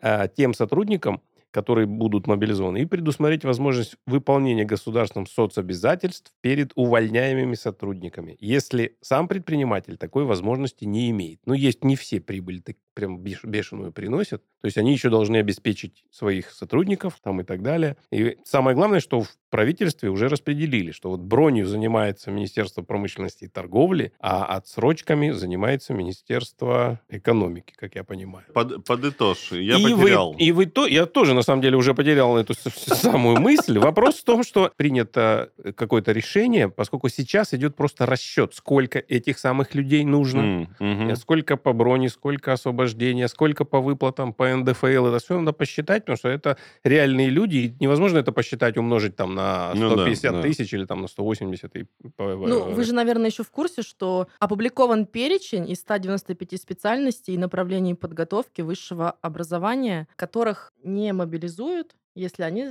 а, 0.00 0.28
тем 0.28 0.54
сотрудникам, 0.54 1.22
которые 1.50 1.86
будут 1.86 2.26
мобилизованы, 2.26 2.78
и 2.82 2.86
предусмотреть 2.86 3.44
возможность 3.44 3.96
выполнения 4.06 4.64
государством 4.64 5.26
соцобязательств 5.26 6.32
перед 6.40 6.72
увольняемыми 6.74 7.54
сотрудниками, 7.54 8.36
если 8.40 8.96
сам 9.02 9.28
предприниматель 9.28 9.98
такой 9.98 10.24
возможности 10.24 10.84
не 10.86 11.10
имеет. 11.10 11.40
Ну, 11.44 11.52
есть 11.54 11.84
не 11.84 11.94
все 11.96 12.20
прибыли, 12.20 12.60
так- 12.60 12.76
прям 12.94 13.18
бешеную 13.18 13.92
приносят. 13.92 14.42
То 14.60 14.66
есть 14.66 14.78
они 14.78 14.92
еще 14.92 15.10
должны 15.10 15.36
обеспечить 15.38 16.04
своих 16.10 16.50
сотрудников 16.50 17.18
там 17.22 17.40
и 17.40 17.44
так 17.44 17.62
далее. 17.62 17.96
И 18.10 18.38
самое 18.44 18.76
главное, 18.76 19.00
что 19.00 19.20
в 19.22 19.28
правительстве 19.50 20.08
уже 20.08 20.28
распределили, 20.28 20.92
что 20.92 21.10
вот 21.10 21.20
бронью 21.20 21.66
занимается 21.66 22.30
Министерство 22.30 22.82
промышленности 22.82 23.44
и 23.44 23.48
торговли, 23.48 24.12
а 24.20 24.44
отсрочками 24.44 25.30
занимается 25.30 25.92
Министерство 25.92 27.00
экономики, 27.08 27.74
как 27.76 27.94
я 27.94 28.04
понимаю. 28.04 28.46
Под, 28.54 28.84
подытожь, 28.84 29.52
я 29.52 29.76
и 29.76 29.82
потерял. 29.82 30.32
Вы, 30.32 30.38
и 30.38 30.52
вы 30.52 30.66
то, 30.66 30.86
я 30.86 31.06
тоже 31.06 31.34
на 31.34 31.42
самом 31.42 31.62
деле 31.62 31.76
уже 31.76 31.94
потерял 31.94 32.36
эту 32.36 32.54
самую 32.54 33.40
мысль. 33.40 33.78
Вопрос 33.78 34.20
в 34.20 34.24
том, 34.24 34.42
что 34.42 34.70
принято 34.76 35.50
какое-то 35.76 36.12
решение, 36.12 36.68
поскольку 36.68 37.08
сейчас 37.08 37.52
идет 37.54 37.76
просто 37.76 38.06
расчет, 38.06 38.54
сколько 38.54 38.98
этих 38.98 39.38
самых 39.38 39.74
людей 39.74 40.04
нужно, 40.04 40.68
mm-hmm. 40.78 41.16
сколько 41.16 41.56
по 41.56 41.72
броне, 41.72 42.08
сколько 42.08 42.52
освобождения, 42.82 43.28
сколько 43.28 43.64
по 43.64 43.80
выплатам, 43.80 44.32
по 44.32 44.56
НДФЛ. 44.56 45.06
Это 45.06 45.18
все 45.18 45.38
надо 45.38 45.52
посчитать, 45.52 46.02
потому 46.04 46.16
что 46.16 46.28
это 46.28 46.56
реальные 46.84 47.30
люди, 47.30 47.56
и 47.56 47.76
невозможно 47.80 48.18
это 48.18 48.32
посчитать, 48.32 48.76
умножить 48.76 49.16
там 49.16 49.34
на 49.34 49.72
150 49.74 50.32
ну, 50.32 50.36
да, 50.36 50.42
тысяч 50.42 50.70
да. 50.70 50.76
или 50.76 50.84
там 50.84 51.02
на 51.02 51.08
180. 51.08 51.76
И... 51.76 51.86
Ну, 52.18 52.70
вы 52.70 52.84
же, 52.84 52.94
наверное, 52.94 53.30
еще 53.30 53.42
в 53.42 53.50
курсе, 53.50 53.82
что 53.82 54.26
опубликован 54.40 55.06
перечень 55.06 55.70
из 55.70 55.78
195 55.80 56.60
специальностей 56.60 57.34
и 57.34 57.38
направлений 57.38 57.94
подготовки 57.94 58.62
высшего 58.62 59.10
образования, 59.22 60.08
которых 60.16 60.72
не 60.82 61.12
мобилизуют 61.12 61.94
если 62.14 62.42
они, 62.42 62.66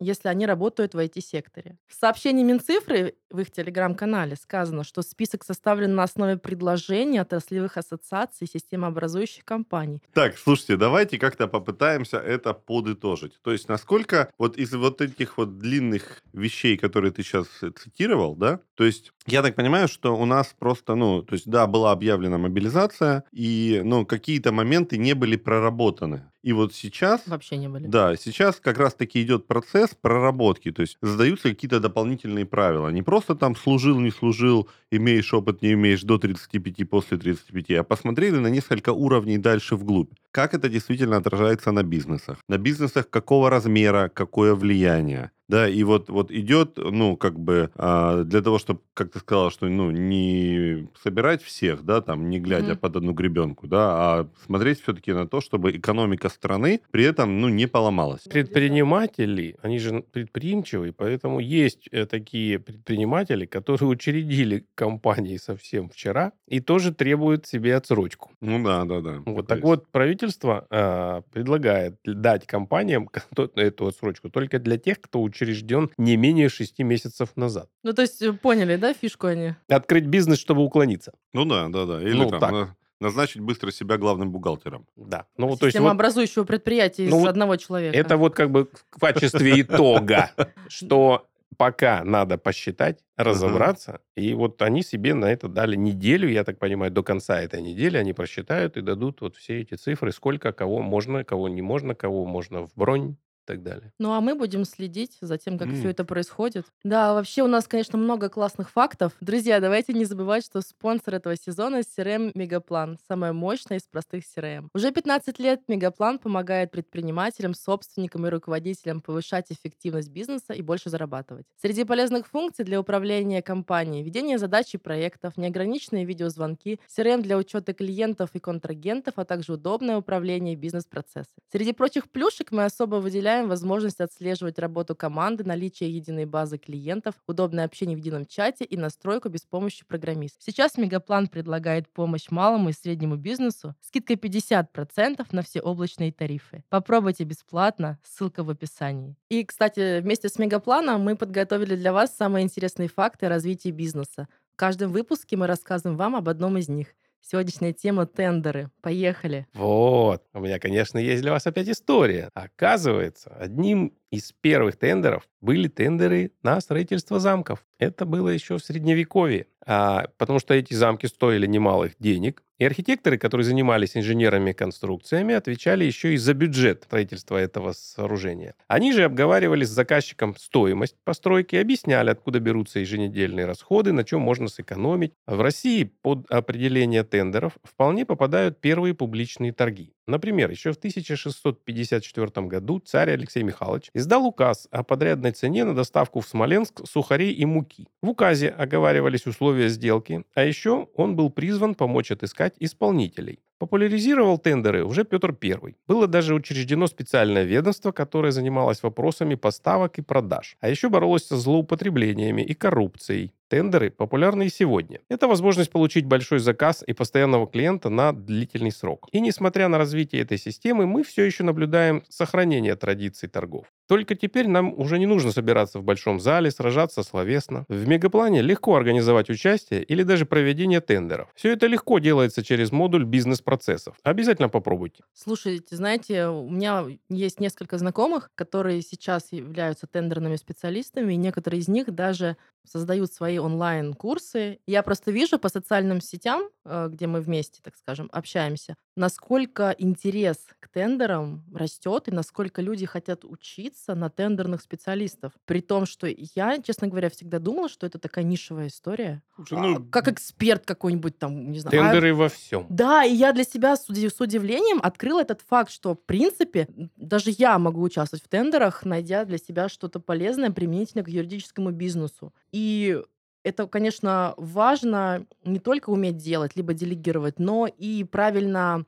если 0.00 0.28
они 0.28 0.46
работают 0.46 0.94
в 0.94 0.98
IT-секторе. 0.98 1.78
В 1.86 1.94
сообщении 1.94 2.44
Минцифры 2.44 3.14
в 3.30 3.40
их 3.40 3.50
телеграм-канале 3.50 4.36
сказано, 4.36 4.84
что 4.84 5.02
список 5.02 5.44
составлен 5.44 5.94
на 5.94 6.02
основе 6.02 6.36
предложений 6.36 7.20
отраслевых 7.20 7.76
ассоциаций 7.76 8.46
и 8.46 8.50
системообразующих 8.50 9.44
компаний. 9.44 10.02
Так, 10.12 10.36
слушайте, 10.38 10.76
давайте 10.76 11.18
как-то 11.18 11.48
попытаемся 11.48 12.18
это 12.18 12.52
подытожить. 12.52 13.40
То 13.42 13.52
есть, 13.52 13.68
насколько 13.68 14.30
вот 14.38 14.56
из 14.56 14.72
вот 14.74 15.00
этих 15.00 15.38
вот 15.38 15.58
длинных 15.58 16.22
вещей, 16.32 16.76
которые 16.76 17.12
ты 17.12 17.22
сейчас 17.22 17.46
цитировал, 17.76 18.36
да, 18.36 18.60
то 18.74 18.84
есть 18.84 19.12
я 19.26 19.42
так 19.42 19.54
понимаю, 19.54 19.88
что 19.88 20.16
у 20.16 20.24
нас 20.24 20.54
просто, 20.58 20.94
ну, 20.94 21.22
то 21.22 21.34
есть, 21.34 21.48
да, 21.48 21.66
была 21.66 21.92
объявлена 21.92 22.38
мобилизация, 22.38 23.24
и, 23.32 23.80
ну, 23.84 24.04
какие-то 24.04 24.52
моменты 24.52 24.98
не 24.98 25.14
были 25.14 25.36
проработаны. 25.36 26.24
И 26.42 26.52
вот 26.52 26.74
сейчас... 26.74 27.22
Вообще 27.26 27.56
не 27.56 27.68
были. 27.68 27.86
Да, 27.86 28.16
сейчас 28.16 28.56
как 28.56 28.78
раз-таки 28.78 29.22
идет 29.22 29.46
процесс 29.46 29.90
проработки, 30.00 30.72
то 30.72 30.82
есть 30.82 30.98
задаются 31.00 31.50
какие-то 31.50 31.78
дополнительные 31.78 32.46
правила. 32.46 32.88
Не 32.88 33.02
просто 33.02 33.36
там 33.36 33.54
служил, 33.54 34.00
не 34.00 34.10
служил, 34.10 34.68
имеешь 34.90 35.32
опыт, 35.32 35.62
не 35.62 35.74
имеешь 35.74 36.02
до 36.02 36.18
35, 36.18 36.88
после 36.90 37.16
35, 37.16 37.70
а 37.78 37.84
посмотрели 37.84 38.38
на 38.38 38.48
несколько 38.48 38.92
уровней 38.92 39.38
дальше 39.38 39.76
вглубь. 39.76 40.10
Как 40.32 40.54
это 40.54 40.68
действительно 40.68 41.16
отражается 41.16 41.70
на 41.70 41.84
бизнесах? 41.84 42.38
На 42.48 42.58
бизнесах 42.58 43.08
какого 43.08 43.48
размера, 43.48 44.10
какое 44.12 44.54
влияние? 44.54 45.30
Да, 45.48 45.68
и 45.68 45.82
вот, 45.82 46.08
вот 46.08 46.30
идет, 46.30 46.76
ну, 46.76 47.16
как 47.16 47.38
бы, 47.38 47.70
а, 47.74 48.22
для 48.22 48.40
того, 48.42 48.58
чтобы, 48.58 48.80
как 48.94 49.12
ты 49.12 49.18
сказала, 49.18 49.50
что, 49.50 49.66
ну, 49.66 49.90
не 49.90 50.88
собирать 51.02 51.42
всех, 51.42 51.84
да, 51.84 52.00
там, 52.00 52.30
не 52.30 52.38
глядя 52.38 52.72
mm-hmm. 52.72 52.76
под 52.76 52.96
одну 52.96 53.12
гребенку, 53.12 53.66
да, 53.66 53.90
а 53.90 54.28
смотреть 54.44 54.80
все-таки 54.80 55.12
на 55.12 55.26
то, 55.26 55.40
чтобы 55.40 55.72
экономика 55.72 56.28
страны 56.28 56.80
при 56.90 57.04
этом, 57.04 57.40
ну, 57.40 57.48
не 57.48 57.66
поломалась. 57.66 58.22
Предприниматели, 58.22 59.56
они 59.62 59.78
же 59.78 60.04
предприимчивые, 60.12 60.92
поэтому 60.92 61.40
есть 61.40 61.88
э, 61.90 62.06
такие 62.06 62.58
предприниматели, 62.58 63.46
которые 63.46 63.88
учредили 63.88 64.66
компании 64.74 65.36
совсем 65.36 65.88
вчера 65.88 66.32
и 66.46 66.60
тоже 66.60 66.94
требуют 66.94 67.46
себе 67.46 67.76
отсрочку. 67.76 68.30
Ну 68.40 68.62
да, 68.64 68.84
да, 68.84 69.00
да. 69.00 69.22
Вот 69.26 69.46
так 69.46 69.58
есть. 69.58 69.66
вот 69.66 69.88
правительство 69.88 70.66
э, 70.70 71.22
предлагает 71.32 71.96
дать 72.04 72.46
компаниям 72.46 73.08
эту 73.56 73.86
отсрочку 73.86 74.30
только 74.30 74.58
для 74.58 74.78
тех, 74.78 75.00
кто 75.00 75.20
учрежден 75.32 75.90
не 75.96 76.16
менее 76.16 76.48
шести 76.48 76.84
месяцев 76.84 77.30
назад. 77.36 77.68
Ну, 77.82 77.92
то 77.92 78.02
есть 78.02 78.20
э, 78.22 78.32
поняли, 78.32 78.76
да, 78.76 78.92
фишку 78.94 79.26
они? 79.28 79.54
Открыть 79.68 80.04
бизнес, 80.04 80.38
чтобы 80.38 80.62
уклониться. 80.62 81.12
Ну 81.32 81.44
да, 81.44 81.68
да, 81.68 81.86
да. 81.86 82.02
Или 82.02 82.14
ну, 82.14 82.30
там, 82.30 82.40
так. 82.40 82.76
назначить 83.00 83.40
быстро 83.40 83.70
себя 83.70 83.96
главным 83.96 84.30
бухгалтером. 84.30 84.86
Да. 84.96 85.26
Ну, 85.36 85.48
вот, 85.48 85.60
то 85.60 85.66
есть 85.66 85.76
образующего 85.76 86.42
вот, 86.42 86.48
предприятия 86.48 87.08
ну, 87.08 87.22
из 87.22 87.26
одного 87.26 87.56
человека. 87.56 87.96
Это 87.96 88.16
вот 88.16 88.34
как 88.34 88.50
бы 88.50 88.68
в 88.90 89.00
качестве 89.00 89.60
итога, 89.60 90.30
что 90.68 91.26
пока 91.56 92.02
надо 92.04 92.38
посчитать, 92.38 93.04
разобраться. 93.16 94.00
Uh-huh. 94.16 94.22
И 94.22 94.34
вот 94.34 94.60
они 94.62 94.82
себе 94.82 95.14
на 95.14 95.26
это 95.26 95.48
дали 95.48 95.76
неделю, 95.76 96.28
я 96.28 96.44
так 96.44 96.58
понимаю, 96.58 96.90
до 96.90 97.02
конца 97.02 97.40
этой 97.40 97.62
недели 97.62 97.96
они 97.96 98.12
просчитают 98.12 98.76
и 98.76 98.80
дадут 98.80 99.20
вот 99.20 99.36
все 99.36 99.60
эти 99.60 99.74
цифры, 99.74 100.12
сколько 100.12 100.52
кого 100.52 100.80
можно, 100.80 101.24
кого 101.24 101.48
не 101.48 101.62
можно, 101.62 101.94
кого 101.94 102.24
можно 102.24 102.66
в 102.66 102.72
бронь, 102.74 103.16
так 103.44 103.62
далее. 103.62 103.92
Ну, 103.98 104.12
а 104.12 104.20
мы 104.20 104.34
будем 104.34 104.64
следить 104.64 105.16
за 105.20 105.38
тем, 105.38 105.58
как 105.58 105.68
mm. 105.68 105.78
все 105.78 105.90
это 105.90 106.04
происходит. 106.04 106.66
Да, 106.84 107.14
вообще 107.14 107.42
у 107.42 107.46
нас, 107.46 107.66
конечно, 107.66 107.98
много 107.98 108.28
классных 108.28 108.70
фактов. 108.70 109.12
Друзья, 109.20 109.60
давайте 109.60 109.92
не 109.92 110.04
забывать, 110.04 110.44
что 110.44 110.60
спонсор 110.60 111.14
этого 111.14 111.36
сезона— 111.36 111.80
CRM 111.98 112.32
Мегаплан, 112.34 112.98
самая 113.08 113.32
мощная 113.32 113.78
из 113.78 113.82
простых 113.82 114.24
CRM. 114.24 114.68
Уже 114.74 114.92
15 114.92 115.38
лет 115.38 115.60
Мегаплан 115.68 116.18
помогает 116.18 116.70
предпринимателям, 116.70 117.54
собственникам 117.54 118.26
и 118.26 118.30
руководителям 118.30 119.00
повышать 119.00 119.46
эффективность 119.50 120.10
бизнеса 120.10 120.52
и 120.52 120.62
больше 120.62 120.90
зарабатывать. 120.90 121.46
Среди 121.60 121.84
полезных 121.84 122.26
функций 122.26 122.64
для 122.64 122.80
управления 122.80 123.42
компанией— 123.42 124.02
ведение 124.04 124.38
задач 124.38 124.74
и 124.74 124.78
проектов, 124.78 125.36
неограниченные 125.36 126.04
видеозвонки, 126.04 126.80
CRM 126.88 127.22
для 127.22 127.36
учета 127.36 127.74
клиентов 127.74 128.30
и 128.34 128.38
контрагентов, 128.38 129.14
а 129.16 129.24
также 129.24 129.54
удобное 129.54 129.96
управление 129.96 130.56
бизнес-процессом. 130.56 131.42
Среди 131.50 131.72
прочих 131.72 132.10
плюшек 132.10 132.52
мы 132.52 132.64
особо 132.64 132.96
выделяем 132.96 133.31
Добавляем 133.32 133.48
возможность 133.48 134.00
отслеживать 134.02 134.58
работу 134.58 134.94
команды, 134.94 135.42
наличие 135.42 135.90
единой 135.90 136.26
базы 136.26 136.58
клиентов, 136.58 137.14
удобное 137.26 137.64
общение 137.64 137.96
в 137.96 137.98
едином 137.98 138.26
чате 138.26 138.66
и 138.66 138.76
настройку 138.76 139.30
без 139.30 139.46
помощи 139.46 139.86
программиста. 139.86 140.38
Сейчас 140.44 140.76
Мегаплан 140.76 141.28
предлагает 141.28 141.88
помощь 141.88 142.26
малому 142.28 142.68
и 142.68 142.72
среднему 142.74 143.16
бизнесу, 143.16 143.74
скидкой 143.80 144.16
50% 144.16 145.26
на 145.32 145.40
все 145.40 145.62
облачные 145.62 146.12
тарифы. 146.12 146.62
Попробуйте 146.68 147.24
бесплатно, 147.24 147.98
ссылка 148.04 148.44
в 148.44 148.50
описании. 148.50 149.16
И, 149.30 149.42
кстати, 149.46 150.00
вместе 150.00 150.28
с 150.28 150.38
Мегапланом 150.38 151.00
мы 151.00 151.16
подготовили 151.16 151.74
для 151.74 151.94
вас 151.94 152.14
самые 152.14 152.44
интересные 152.44 152.88
факты 152.88 153.28
развития 153.28 153.70
бизнеса. 153.70 154.28
В 154.52 154.56
каждом 154.56 154.92
выпуске 154.92 155.38
мы 155.38 155.46
рассказываем 155.46 155.96
вам 155.96 156.16
об 156.16 156.28
одном 156.28 156.58
из 156.58 156.68
них. 156.68 156.88
Сегодняшняя 157.22 157.72
тема— 157.72 158.04
тендеры. 158.06 158.70
Поехали. 158.82 159.46
Вот. 159.54 160.24
У 160.34 160.40
меня, 160.40 160.58
конечно, 160.58 160.98
есть 160.98 161.22
для 161.22 161.30
вас 161.30 161.46
опять 161.46 161.68
история. 161.68 162.28
Оказывается, 162.34 163.30
одним 163.30 163.94
из 164.10 164.32
первых 164.32 164.76
тендеров 164.76 165.28
были 165.40 165.68
тендеры 165.68 166.32
на 166.42 166.60
строительство 166.60 167.20
замков. 167.20 167.64
Это 167.78 168.04
было 168.04 168.28
еще 168.28 168.58
в 168.58 168.64
Средневековье, 168.64 169.46
потому 169.64 170.38
что 170.38 170.54
эти 170.54 170.74
замки 170.74 171.06
стоили 171.06 171.46
немалых 171.46 171.92
денег. 171.98 172.42
И 172.62 172.64
архитекторы, 172.64 173.18
которые 173.18 173.44
занимались 173.44 173.96
инженерами 173.96 174.52
конструкциями, 174.52 175.34
отвечали 175.34 175.84
еще 175.84 176.14
и 176.14 176.16
за 176.16 176.32
бюджет 176.32 176.84
строительства 176.84 177.36
этого 177.36 177.72
сооружения. 177.72 178.54
Они 178.68 178.92
же 178.92 179.02
обговаривали 179.02 179.64
с 179.64 179.70
заказчиком 179.70 180.36
стоимость 180.36 180.94
постройки, 181.02 181.56
объясняли, 181.56 182.10
откуда 182.10 182.38
берутся 182.38 182.78
еженедельные 182.78 183.46
расходы, 183.46 183.90
на 183.92 184.04
чем 184.04 184.20
можно 184.20 184.46
сэкономить. 184.46 185.12
В 185.26 185.40
России 185.40 185.90
под 186.02 186.30
определение 186.30 187.02
тендеров 187.02 187.54
вполне 187.64 188.06
попадают 188.06 188.60
первые 188.60 188.94
публичные 188.94 189.52
торги. 189.52 189.92
Например, 190.06 190.50
еще 190.50 190.72
в 190.72 190.76
1654 190.76 192.46
году 192.46 192.80
царь 192.80 193.10
Алексей 193.10 193.42
Михайлович 193.42 193.88
издал 193.94 194.26
указ 194.26 194.66
о 194.70 194.82
подрядной 194.82 195.30
цене 195.32 195.64
на 195.64 195.74
доставку 195.74 196.20
в 196.20 196.28
Смоленск 196.28 196.86
сухарей 196.86 197.32
и 197.32 197.44
муки. 197.44 197.86
В 198.02 198.10
указе 198.10 198.48
оговаривались 198.48 199.26
условия 199.26 199.51
сделки, 199.68 200.24
а 200.34 200.44
еще 200.44 200.88
он 200.94 201.16
был 201.16 201.30
призван 201.30 201.74
помочь 201.74 202.10
отыскать 202.10 202.54
исполнителей. 202.60 203.40
Популяризировал 203.58 204.38
тендеры 204.38 204.84
уже 204.84 205.04
Петр 205.04 205.36
I. 205.40 205.76
Было 205.86 206.08
даже 206.08 206.34
учреждено 206.34 206.88
специальное 206.88 207.44
ведомство, 207.44 207.92
которое 207.92 208.32
занималось 208.32 208.82
вопросами 208.82 209.36
поставок 209.36 209.98
и 209.98 210.02
продаж. 210.02 210.56
А 210.60 210.68
еще 210.68 210.88
боролось 210.88 211.26
со 211.26 211.36
злоупотреблениями 211.36 212.42
и 212.42 212.54
коррупцией. 212.54 213.32
Тендеры 213.52 213.90
популярны 213.90 214.46
и 214.46 214.48
сегодня. 214.48 215.00
Это 215.10 215.28
возможность 215.28 215.70
получить 215.70 216.06
большой 216.06 216.38
заказ 216.38 216.82
и 216.86 216.94
постоянного 216.94 217.46
клиента 217.46 217.90
на 217.90 218.14
длительный 218.14 218.72
срок. 218.72 219.08
И 219.12 219.20
несмотря 219.20 219.68
на 219.68 219.76
развитие 219.76 220.22
этой 220.22 220.38
системы, 220.38 220.86
мы 220.86 221.04
все 221.04 221.24
еще 221.24 221.44
наблюдаем 221.44 222.02
сохранение 222.08 222.76
традиций 222.76 223.28
торгов. 223.28 223.66
Только 223.88 224.14
теперь 224.14 224.48
нам 224.48 224.72
уже 224.72 224.98
не 224.98 225.04
нужно 225.04 225.32
собираться 225.32 225.80
в 225.80 225.82
большом 225.82 226.18
зале, 226.18 226.50
сражаться 226.50 227.02
словесно. 227.02 227.66
В 227.68 227.86
мегаплане 227.86 228.40
легко 228.40 228.74
организовать 228.74 229.28
участие 229.28 229.82
или 229.82 230.02
даже 230.02 230.24
проведение 230.24 230.80
тендеров. 230.80 231.28
Все 231.34 231.52
это 231.52 231.66
легко 231.66 231.98
делается 231.98 232.42
через 232.42 232.72
модуль 232.72 233.04
бизнес-процессов. 233.04 233.96
Обязательно 234.02 234.48
попробуйте. 234.48 235.04
Слушайте, 235.12 235.76
знаете, 235.76 236.28
у 236.28 236.48
меня 236.48 236.86
есть 237.10 237.38
несколько 237.38 237.76
знакомых, 237.76 238.30
которые 238.34 238.80
сейчас 238.80 239.30
являются 239.30 239.86
тендерными 239.86 240.36
специалистами, 240.36 241.12
и 241.12 241.16
некоторые 241.16 241.60
из 241.60 241.68
них 241.68 241.94
даже 241.94 242.38
создают 242.64 243.12
свои 243.12 243.38
онлайн-курсы. 243.42 244.58
Я 244.66 244.82
просто 244.82 245.10
вижу 245.10 245.38
по 245.38 245.48
социальным 245.48 246.00
сетям, 246.00 246.48
э, 246.64 246.88
где 246.90 247.06
мы 247.06 247.20
вместе, 247.20 247.60
так 247.62 247.76
скажем, 247.76 248.08
общаемся, 248.12 248.76
насколько 248.96 249.74
интерес 249.78 250.38
к 250.60 250.68
тендерам 250.68 251.44
растет 251.54 252.08
и 252.08 252.10
насколько 252.10 252.62
люди 252.62 252.86
хотят 252.86 253.24
учиться 253.24 253.94
на 253.94 254.08
тендерных 254.10 254.60
специалистов. 254.62 255.32
При 255.44 255.60
том, 255.60 255.86
что 255.86 256.06
я, 256.06 256.60
честно 256.62 256.88
говоря, 256.88 257.10
всегда 257.10 257.38
думала, 257.38 257.68
что 257.68 257.86
это 257.86 257.98
такая 257.98 258.24
нишевая 258.24 258.68
история. 258.68 259.22
Слушай, 259.34 259.58
А, 259.58 259.62
ну, 259.62 259.84
как 259.90 260.08
эксперт 260.08 260.64
какой-нибудь 260.64 261.18
там, 261.18 261.50
не 261.50 261.58
знаю. 261.58 261.80
а- 261.80 261.84
тендеры 261.84 262.14
во 262.14 262.28
всем. 262.28 262.66
Да, 262.68 263.04
и 263.04 263.12
я 263.14 263.32
для 263.32 263.44
себя 263.44 263.76
с, 263.76 263.86
с 263.88 264.20
удивлением 264.20 264.80
открыла 264.82 265.20
этот 265.20 265.40
факт, 265.42 265.70
что, 265.70 265.94
в 265.94 266.00
принципе, 266.04 266.68
даже 266.96 267.30
я 267.36 267.58
могу 267.58 267.82
участвовать 267.82 268.24
в 268.24 268.28
тендерах, 268.28 268.84
найдя 268.84 269.24
для 269.24 269.38
себя 269.38 269.68
что-то 269.68 270.00
полезное 270.00 270.50
применительно 270.50 271.02
к 271.04 271.08
юридическому 271.08 271.70
бизнесу. 271.70 272.32
И 272.52 273.00
это, 273.44 273.66
конечно, 273.66 274.34
важно 274.36 275.26
не 275.44 275.58
только 275.60 275.90
уметь 275.90 276.16
делать, 276.18 276.56
либо 276.56 276.74
делегировать, 276.74 277.38
но 277.38 277.66
и 277.66 278.04
правильно, 278.04 278.84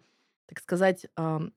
так 0.46 0.60
сказать, 0.60 1.06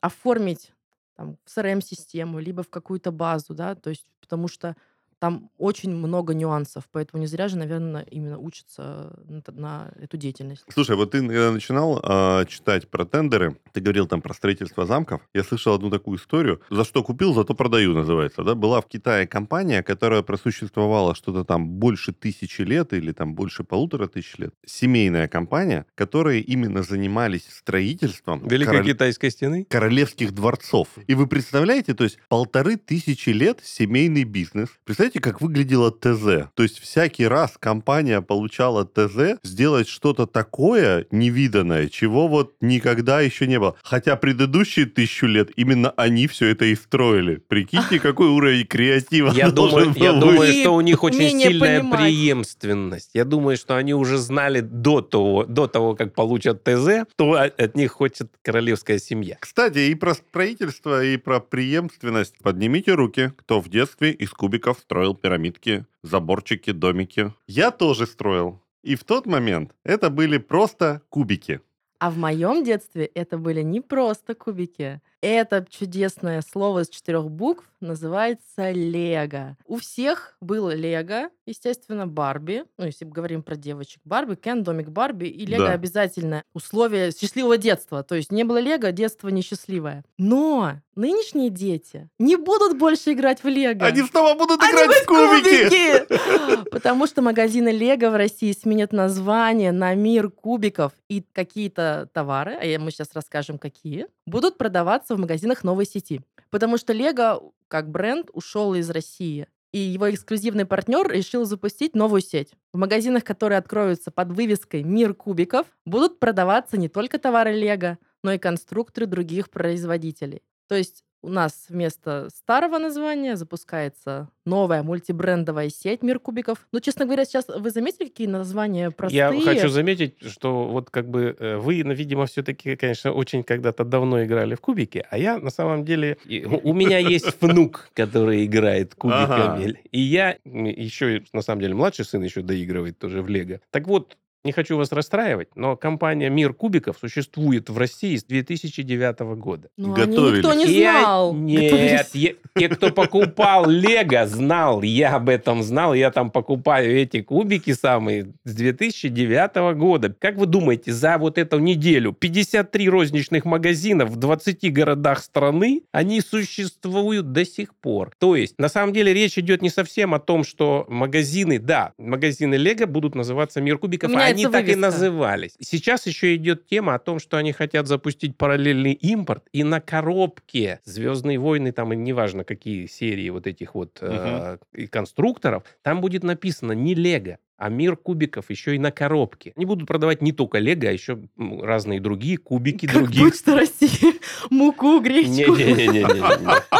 оформить 0.01 0.73
там, 1.15 1.37
в 1.45 1.49
CRM-систему, 1.57 2.39
либо 2.39 2.63
в 2.63 2.69
какую-то 2.69 3.11
базу, 3.11 3.53
да, 3.53 3.75
то 3.75 3.89
есть 3.89 4.05
потому 4.21 4.47
что 4.47 4.75
там 5.19 5.49
очень 5.57 5.93
много 5.95 6.33
нюансов, 6.33 6.83
поэтому 6.91 7.21
не 7.21 7.27
зря 7.27 7.47
же, 7.47 7.57
наверное, 7.57 8.03
именно 8.03 8.37
учатся 8.37 9.17
на, 9.27 9.41
т- 9.41 9.51
на 9.51 9.91
эту 9.99 10.17
деятельность. 10.17 10.63
Слушай, 10.71 10.95
вот 10.95 11.11
ты 11.11 11.19
когда 11.21 11.51
начинал 11.51 11.99
а, 12.03 12.45
читать 12.45 12.87
про 12.89 13.05
тендеры, 13.05 13.57
ты 13.73 13.81
говорил 13.81 14.07
там 14.07 14.21
про 14.21 14.33
строительство 14.33 14.85
замков. 14.85 15.21
Я 15.33 15.43
слышал 15.43 15.73
одну 15.73 15.89
такую 15.89 16.17
историю. 16.19 16.61
За 16.69 16.83
что 16.83 17.03
купил, 17.03 17.33
зато 17.33 17.53
продаю, 17.53 17.93
называется. 17.93 18.43
Да? 18.43 18.55
Была 18.55 18.81
в 18.81 18.87
Китае 18.87 19.27
компания, 19.27 19.81
которая 19.83 20.21
просуществовала 20.21 21.15
что-то 21.15 21.43
там 21.43 21.67
больше 21.67 22.13
тысячи 22.13 22.61
лет 22.61 22.93
или 22.93 23.11
там 23.11 23.33
больше 23.33 23.63
полутора 23.63 24.07
тысяч 24.07 24.37
лет. 24.37 24.53
Семейная 24.65 25.27
компания, 25.27 25.85
которые 25.95 26.41
именно 26.41 26.83
занимались 26.83 27.47
строительством 27.49 28.47
Великой 28.47 28.71
король- 28.77 28.85
китайской 28.85 29.29
стены? 29.31 29.65
королевских 29.69 30.33
дворцов. 30.33 30.89
И 31.07 31.15
вы 31.15 31.27
представляете, 31.27 31.93
то 31.93 32.03
есть 32.03 32.19
полторы 32.29 32.77
тысячи 32.77 33.29
лет 33.29 33.59
семейный 33.63 34.23
бизнес. 34.23 34.69
Представляете, 34.83 35.06
как 35.13 35.41
выглядело 35.41 35.91
ТЗ? 35.91 36.49
То 36.55 36.63
есть 36.63 36.79
всякий 36.79 37.27
раз 37.27 37.53
компания 37.59 38.21
получала 38.21 38.85
ТЗ 38.85 39.39
сделать 39.43 39.87
что-то 39.87 40.25
такое 40.25 41.05
невиданное, 41.11 41.87
чего 41.89 42.27
вот 42.27 42.55
никогда 42.61 43.21
еще 43.21 43.45
не 43.45 43.59
было. 43.59 43.75
Хотя 43.83 44.15
предыдущие 44.15 44.87
тысячу 44.87 45.27
лет 45.27 45.51
именно 45.55 45.91
они 45.91 46.27
все 46.27 46.47
это 46.47 46.65
и 46.65 46.75
строили. 46.75 47.35
Прикиньте, 47.47 47.99
какой 48.01 48.29
уровень 48.29 48.65
креатива 48.65 49.31
Я 49.31 49.51
должен 49.51 49.93
думаю, 49.93 50.03
я 50.03 50.13
был 50.13 50.19
думаю, 50.21 50.53
что 50.53 50.71
у 50.75 50.81
них 50.81 51.03
очень 51.03 51.41
сильная 51.41 51.79
понимать. 51.81 51.99
преемственность. 51.99 53.11
Я 53.13 53.25
думаю, 53.25 53.57
что 53.57 53.75
они 53.75 53.93
уже 53.93 54.17
знали 54.17 54.61
до 54.61 55.01
того, 55.01 55.45
до 55.45 55.67
того, 55.67 55.95
как 55.95 56.15
получат 56.15 56.63
ТЗ, 56.63 57.05
от 57.17 57.67
от 57.67 57.75
них 57.75 57.91
хочет 57.91 58.31
королевская 58.41 58.97
семья. 58.97 59.37
Кстати, 59.39 59.79
и 59.79 59.95
про 59.95 60.13
строительство, 60.13 61.03
и 61.03 61.17
про 61.17 61.39
преемственность. 61.39 62.35
Поднимите 62.41 62.93
руки, 62.93 63.33
кто 63.37 63.59
в 63.59 63.69
детстве 63.69 64.11
из 64.11 64.29
кубиков 64.29 64.79
строил 64.79 64.96
пирамидки, 65.15 65.85
заборчики, 66.03 66.71
домики. 66.71 67.33
Я 67.47 67.71
тоже 67.71 68.05
строил. 68.05 68.61
И 68.83 68.95
в 68.95 69.03
тот 69.03 69.25
момент 69.25 69.75
это 69.83 70.09
были 70.09 70.37
просто 70.37 71.01
кубики. 71.09 71.61
А 71.99 72.09
в 72.09 72.17
моем 72.17 72.63
детстве 72.63 73.05
это 73.05 73.37
были 73.37 73.63
не 73.63 73.81
просто 73.81 74.35
кубики. 74.35 75.01
Это 75.21 75.65
чудесное 75.69 76.41
слово 76.41 76.81
из 76.81 76.89
четырех 76.89 77.29
букв 77.29 77.63
называется 77.79 78.71
Лего. 78.71 79.55
У 79.65 79.77
всех 79.77 80.35
было 80.41 80.73
Лего, 80.75 81.29
естественно, 81.45 82.07
Барби. 82.07 82.65
Ну, 82.77 82.85
если 82.85 83.05
мы 83.05 83.11
говорим 83.11 83.43
про 83.43 83.55
девочек. 83.55 83.99
Барби, 84.03 84.35
Кен, 84.35 84.63
домик 84.63 84.89
Барби. 84.89 85.25
И 85.25 85.45
Лего 85.45 85.67
Да. 85.67 85.73
обязательно 85.73 86.43
условие 86.53 87.11
счастливого 87.11 87.57
детства. 87.57 88.03
То 88.03 88.15
есть 88.15 88.31
не 88.31 88.43
было 88.43 88.59
Лего, 88.59 88.91
детство 88.91 89.27
несчастливое. 89.29 90.03
Но 90.17 90.73
нынешние 90.95 91.49
дети 91.51 92.09
не 92.19 92.35
будут 92.35 92.77
больше 92.79 93.13
играть 93.13 93.43
в 93.43 93.47
Лего. 93.47 93.85
Они 93.85 94.01
снова 94.03 94.33
будут 94.35 94.61
Они 94.61 94.71
играть 94.71 95.03
в 95.03 95.05
кубики! 95.05 96.07
кубики! 96.07 96.69
Потому 96.71 97.05
что 97.05 97.21
магазины 97.21 97.69
Лего 97.69 98.09
в 98.09 98.15
России 98.15 98.51
сменят 98.53 98.91
название 98.91 99.71
на 99.71 99.93
мир 99.93 100.29
кубиков, 100.31 100.93
и 101.09 101.23
какие-то 101.33 102.09
товары, 102.13 102.53
а 102.55 102.79
мы 102.79 102.91
сейчас 102.91 103.09
расскажем, 103.13 103.57
какие, 103.59 104.07
будут 104.25 104.57
продаваться 104.57 105.15
в 105.17 105.19
магазинах 105.19 105.63
новой 105.63 105.85
сети. 105.85 106.21
Потому 106.49 106.77
что 106.77 106.93
Лего, 106.93 107.51
как 107.67 107.89
бренд, 107.89 108.29
ушел 108.33 108.73
из 108.73 108.89
России. 108.89 109.47
И 109.73 109.79
его 109.79 110.09
эксклюзивный 110.09 110.65
партнер 110.65 111.11
решил 111.11 111.45
запустить 111.45 111.93
новую 111.95 112.21
сеть. 112.21 112.53
В 112.71 112.77
магазинах, 112.77 113.23
которые 113.23 113.59
откроются 113.59 114.11
под 114.11 114.31
вывеской 114.31 114.83
«Мир 114.83 115.13
кубиков», 115.13 115.67
будут 115.85 116.19
продаваться 116.19 116.77
не 116.77 116.87
только 116.87 117.19
товары 117.19 117.51
Лего, 117.51 117.97
но 118.23 118.31
и 118.31 118.37
конструкторы 118.37 119.05
других 119.07 119.49
производителей. 119.49 120.41
То 120.67 120.75
есть 120.75 121.03
у 121.21 121.29
нас 121.29 121.65
вместо 121.69 122.29
старого 122.33 122.77
названия 122.77 123.35
запускается 123.35 124.29
новая 124.45 124.83
мультибрендовая 124.83 125.69
сеть 125.69 126.03
«Мир 126.03 126.19
кубиков». 126.19 126.67
Ну, 126.71 126.79
честно 126.79 127.05
говоря, 127.05 127.25
сейчас 127.25 127.47
вы 127.47 127.69
заметили, 127.69 128.07
какие 128.07 128.27
названия 128.27 128.91
простые? 128.91 129.17
Я 129.17 129.41
хочу 129.41 129.69
заметить, 129.69 130.15
что 130.21 130.67
вот 130.67 130.89
как 130.89 131.09
бы 131.09 131.35
э, 131.37 131.57
вы, 131.57 131.83
ну, 131.83 131.93
видимо, 131.93 132.25
все-таки, 132.27 132.75
конечно, 132.75 133.11
очень 133.11 133.43
когда-то 133.43 133.83
давно 133.83 134.23
играли 134.23 134.55
в 134.55 134.61
кубики, 134.61 135.05
а 135.09 135.17
я 135.17 135.37
на 135.37 135.49
самом 135.49 135.85
деле... 135.85 136.17
У 136.63 136.73
меня 136.73 136.99
есть 136.99 137.41
внук, 137.41 137.89
который 137.93 138.45
играет 138.45 138.95
кубиками. 138.95 139.79
И 139.91 139.99
я 139.99 140.37
еще, 140.45 141.23
на 141.33 141.41
самом 141.41 141.61
деле, 141.61 141.75
младший 141.75 142.05
сын 142.05 142.21
еще 142.23 142.41
доигрывает 142.41 142.97
тоже 142.99 143.21
в 143.21 143.29
Лего. 143.29 143.59
Так 143.71 143.87
вот, 143.87 144.17
не 144.47 144.53
хочу 144.53 144.77
вас 144.77 144.91
расстраивать, 144.93 145.49
но 145.55 145.75
компания 145.75 146.29
«Мир 146.29 146.53
кубиков» 146.53 146.95
существует 146.99 147.69
в 147.69 147.77
России 147.77 148.15
с 148.15 148.23
2009 148.23 149.35
года. 149.35 149.67
Ну, 149.77 149.93
они 149.93 150.05
Готовились. 150.15 150.37
никто 150.37 150.53
не 150.53 150.65
Я- 150.73 150.99
знал. 151.01 151.33
Нет, 151.35 151.63
Готовились. 151.71 152.09
я- 152.13 152.33
те, 152.55 152.69
кто 152.69 152.89
покупал 152.91 153.69
Лего, 153.69 154.25
знал, 154.25 154.81
я 154.81 155.15
об 155.15 155.27
этом 155.29 155.61
знал, 155.63 155.93
я 155.93 156.09
там 156.11 156.31
покупаю 156.31 156.97
эти 156.97 157.21
кубики 157.21 157.73
самые 157.73 158.31
с 158.45 158.53
2009 158.55 159.73
года. 159.73 160.15
Как 160.17 160.37
вы 160.37 160.45
думаете, 160.45 160.91
за 160.93 161.17
вот 161.17 161.37
эту 161.37 161.59
неделю 161.59 162.13
53 162.13 162.89
розничных 162.89 163.45
магазина 163.45 164.05
в 164.05 164.15
20 164.15 164.71
городах 164.71 165.19
страны, 165.23 165.81
они 165.91 166.21
существуют 166.21 167.31
до 167.31 167.45
сих 167.45 167.75
пор. 167.75 168.11
То 168.17 168.35
есть, 168.35 168.55
на 168.57 168.69
самом 168.69 168.93
деле, 168.93 169.13
речь 169.13 169.37
идет 169.37 169.61
не 169.61 169.69
совсем 169.69 170.13
о 170.13 170.19
том, 170.19 170.43
что 170.43 170.85
магазины, 170.87 171.59
да, 171.59 171.93
магазины 171.97 172.55
Лего 172.55 172.85
будут 172.85 173.15
называться 173.15 173.61
«Мир 173.61 173.77
кубиков», 173.77 174.09
а 174.09 174.13
Меняется 174.13 174.36
они 174.45 174.51
так 174.51 174.67
и 174.69 174.75
назывались. 174.75 175.55
Сейчас 175.59 176.05
еще 176.07 176.35
идет 176.35 176.67
тема 176.67 176.95
о 176.95 176.99
том, 176.99 177.19
что 177.19 177.37
они 177.37 177.51
хотят 177.51 177.87
запустить 177.87 178.37
параллельный 178.37 178.93
импорт, 178.93 179.43
и 179.51 179.63
на 179.63 179.81
коробке 179.81 180.79
«Звездные 180.83 181.39
войны», 181.39 181.71
там, 181.71 181.93
и 181.93 181.95
неважно, 181.95 182.43
какие 182.43 182.85
серии 182.87 183.29
вот 183.29 183.47
этих 183.47 183.75
вот 183.75 183.97
э, 184.01 184.57
и 184.73 184.87
конструкторов, 184.87 185.63
там 185.81 186.01
будет 186.01 186.23
написано 186.23 186.73
не 186.73 186.93
«Лего», 186.95 187.37
а 187.57 187.69
мир 187.69 187.97
кубиков 187.97 188.49
еще 188.49 188.75
и 188.75 188.79
на 188.79 188.91
коробке. 188.91 189.53
Они 189.55 189.65
будут 189.65 189.87
продавать 189.87 190.21
не 190.21 190.31
только 190.31 190.59
Лего, 190.59 190.87
а 190.87 190.91
еще 190.91 191.19
разные 191.37 191.99
другие 191.99 192.37
кубики 192.37 192.85
Как 192.85 192.95
других. 192.95 193.23
Почта 193.23 193.55
России. 193.55 194.15
Муку, 194.49 194.99
гречку. 194.99 195.55
Не-не-не. 195.55 196.05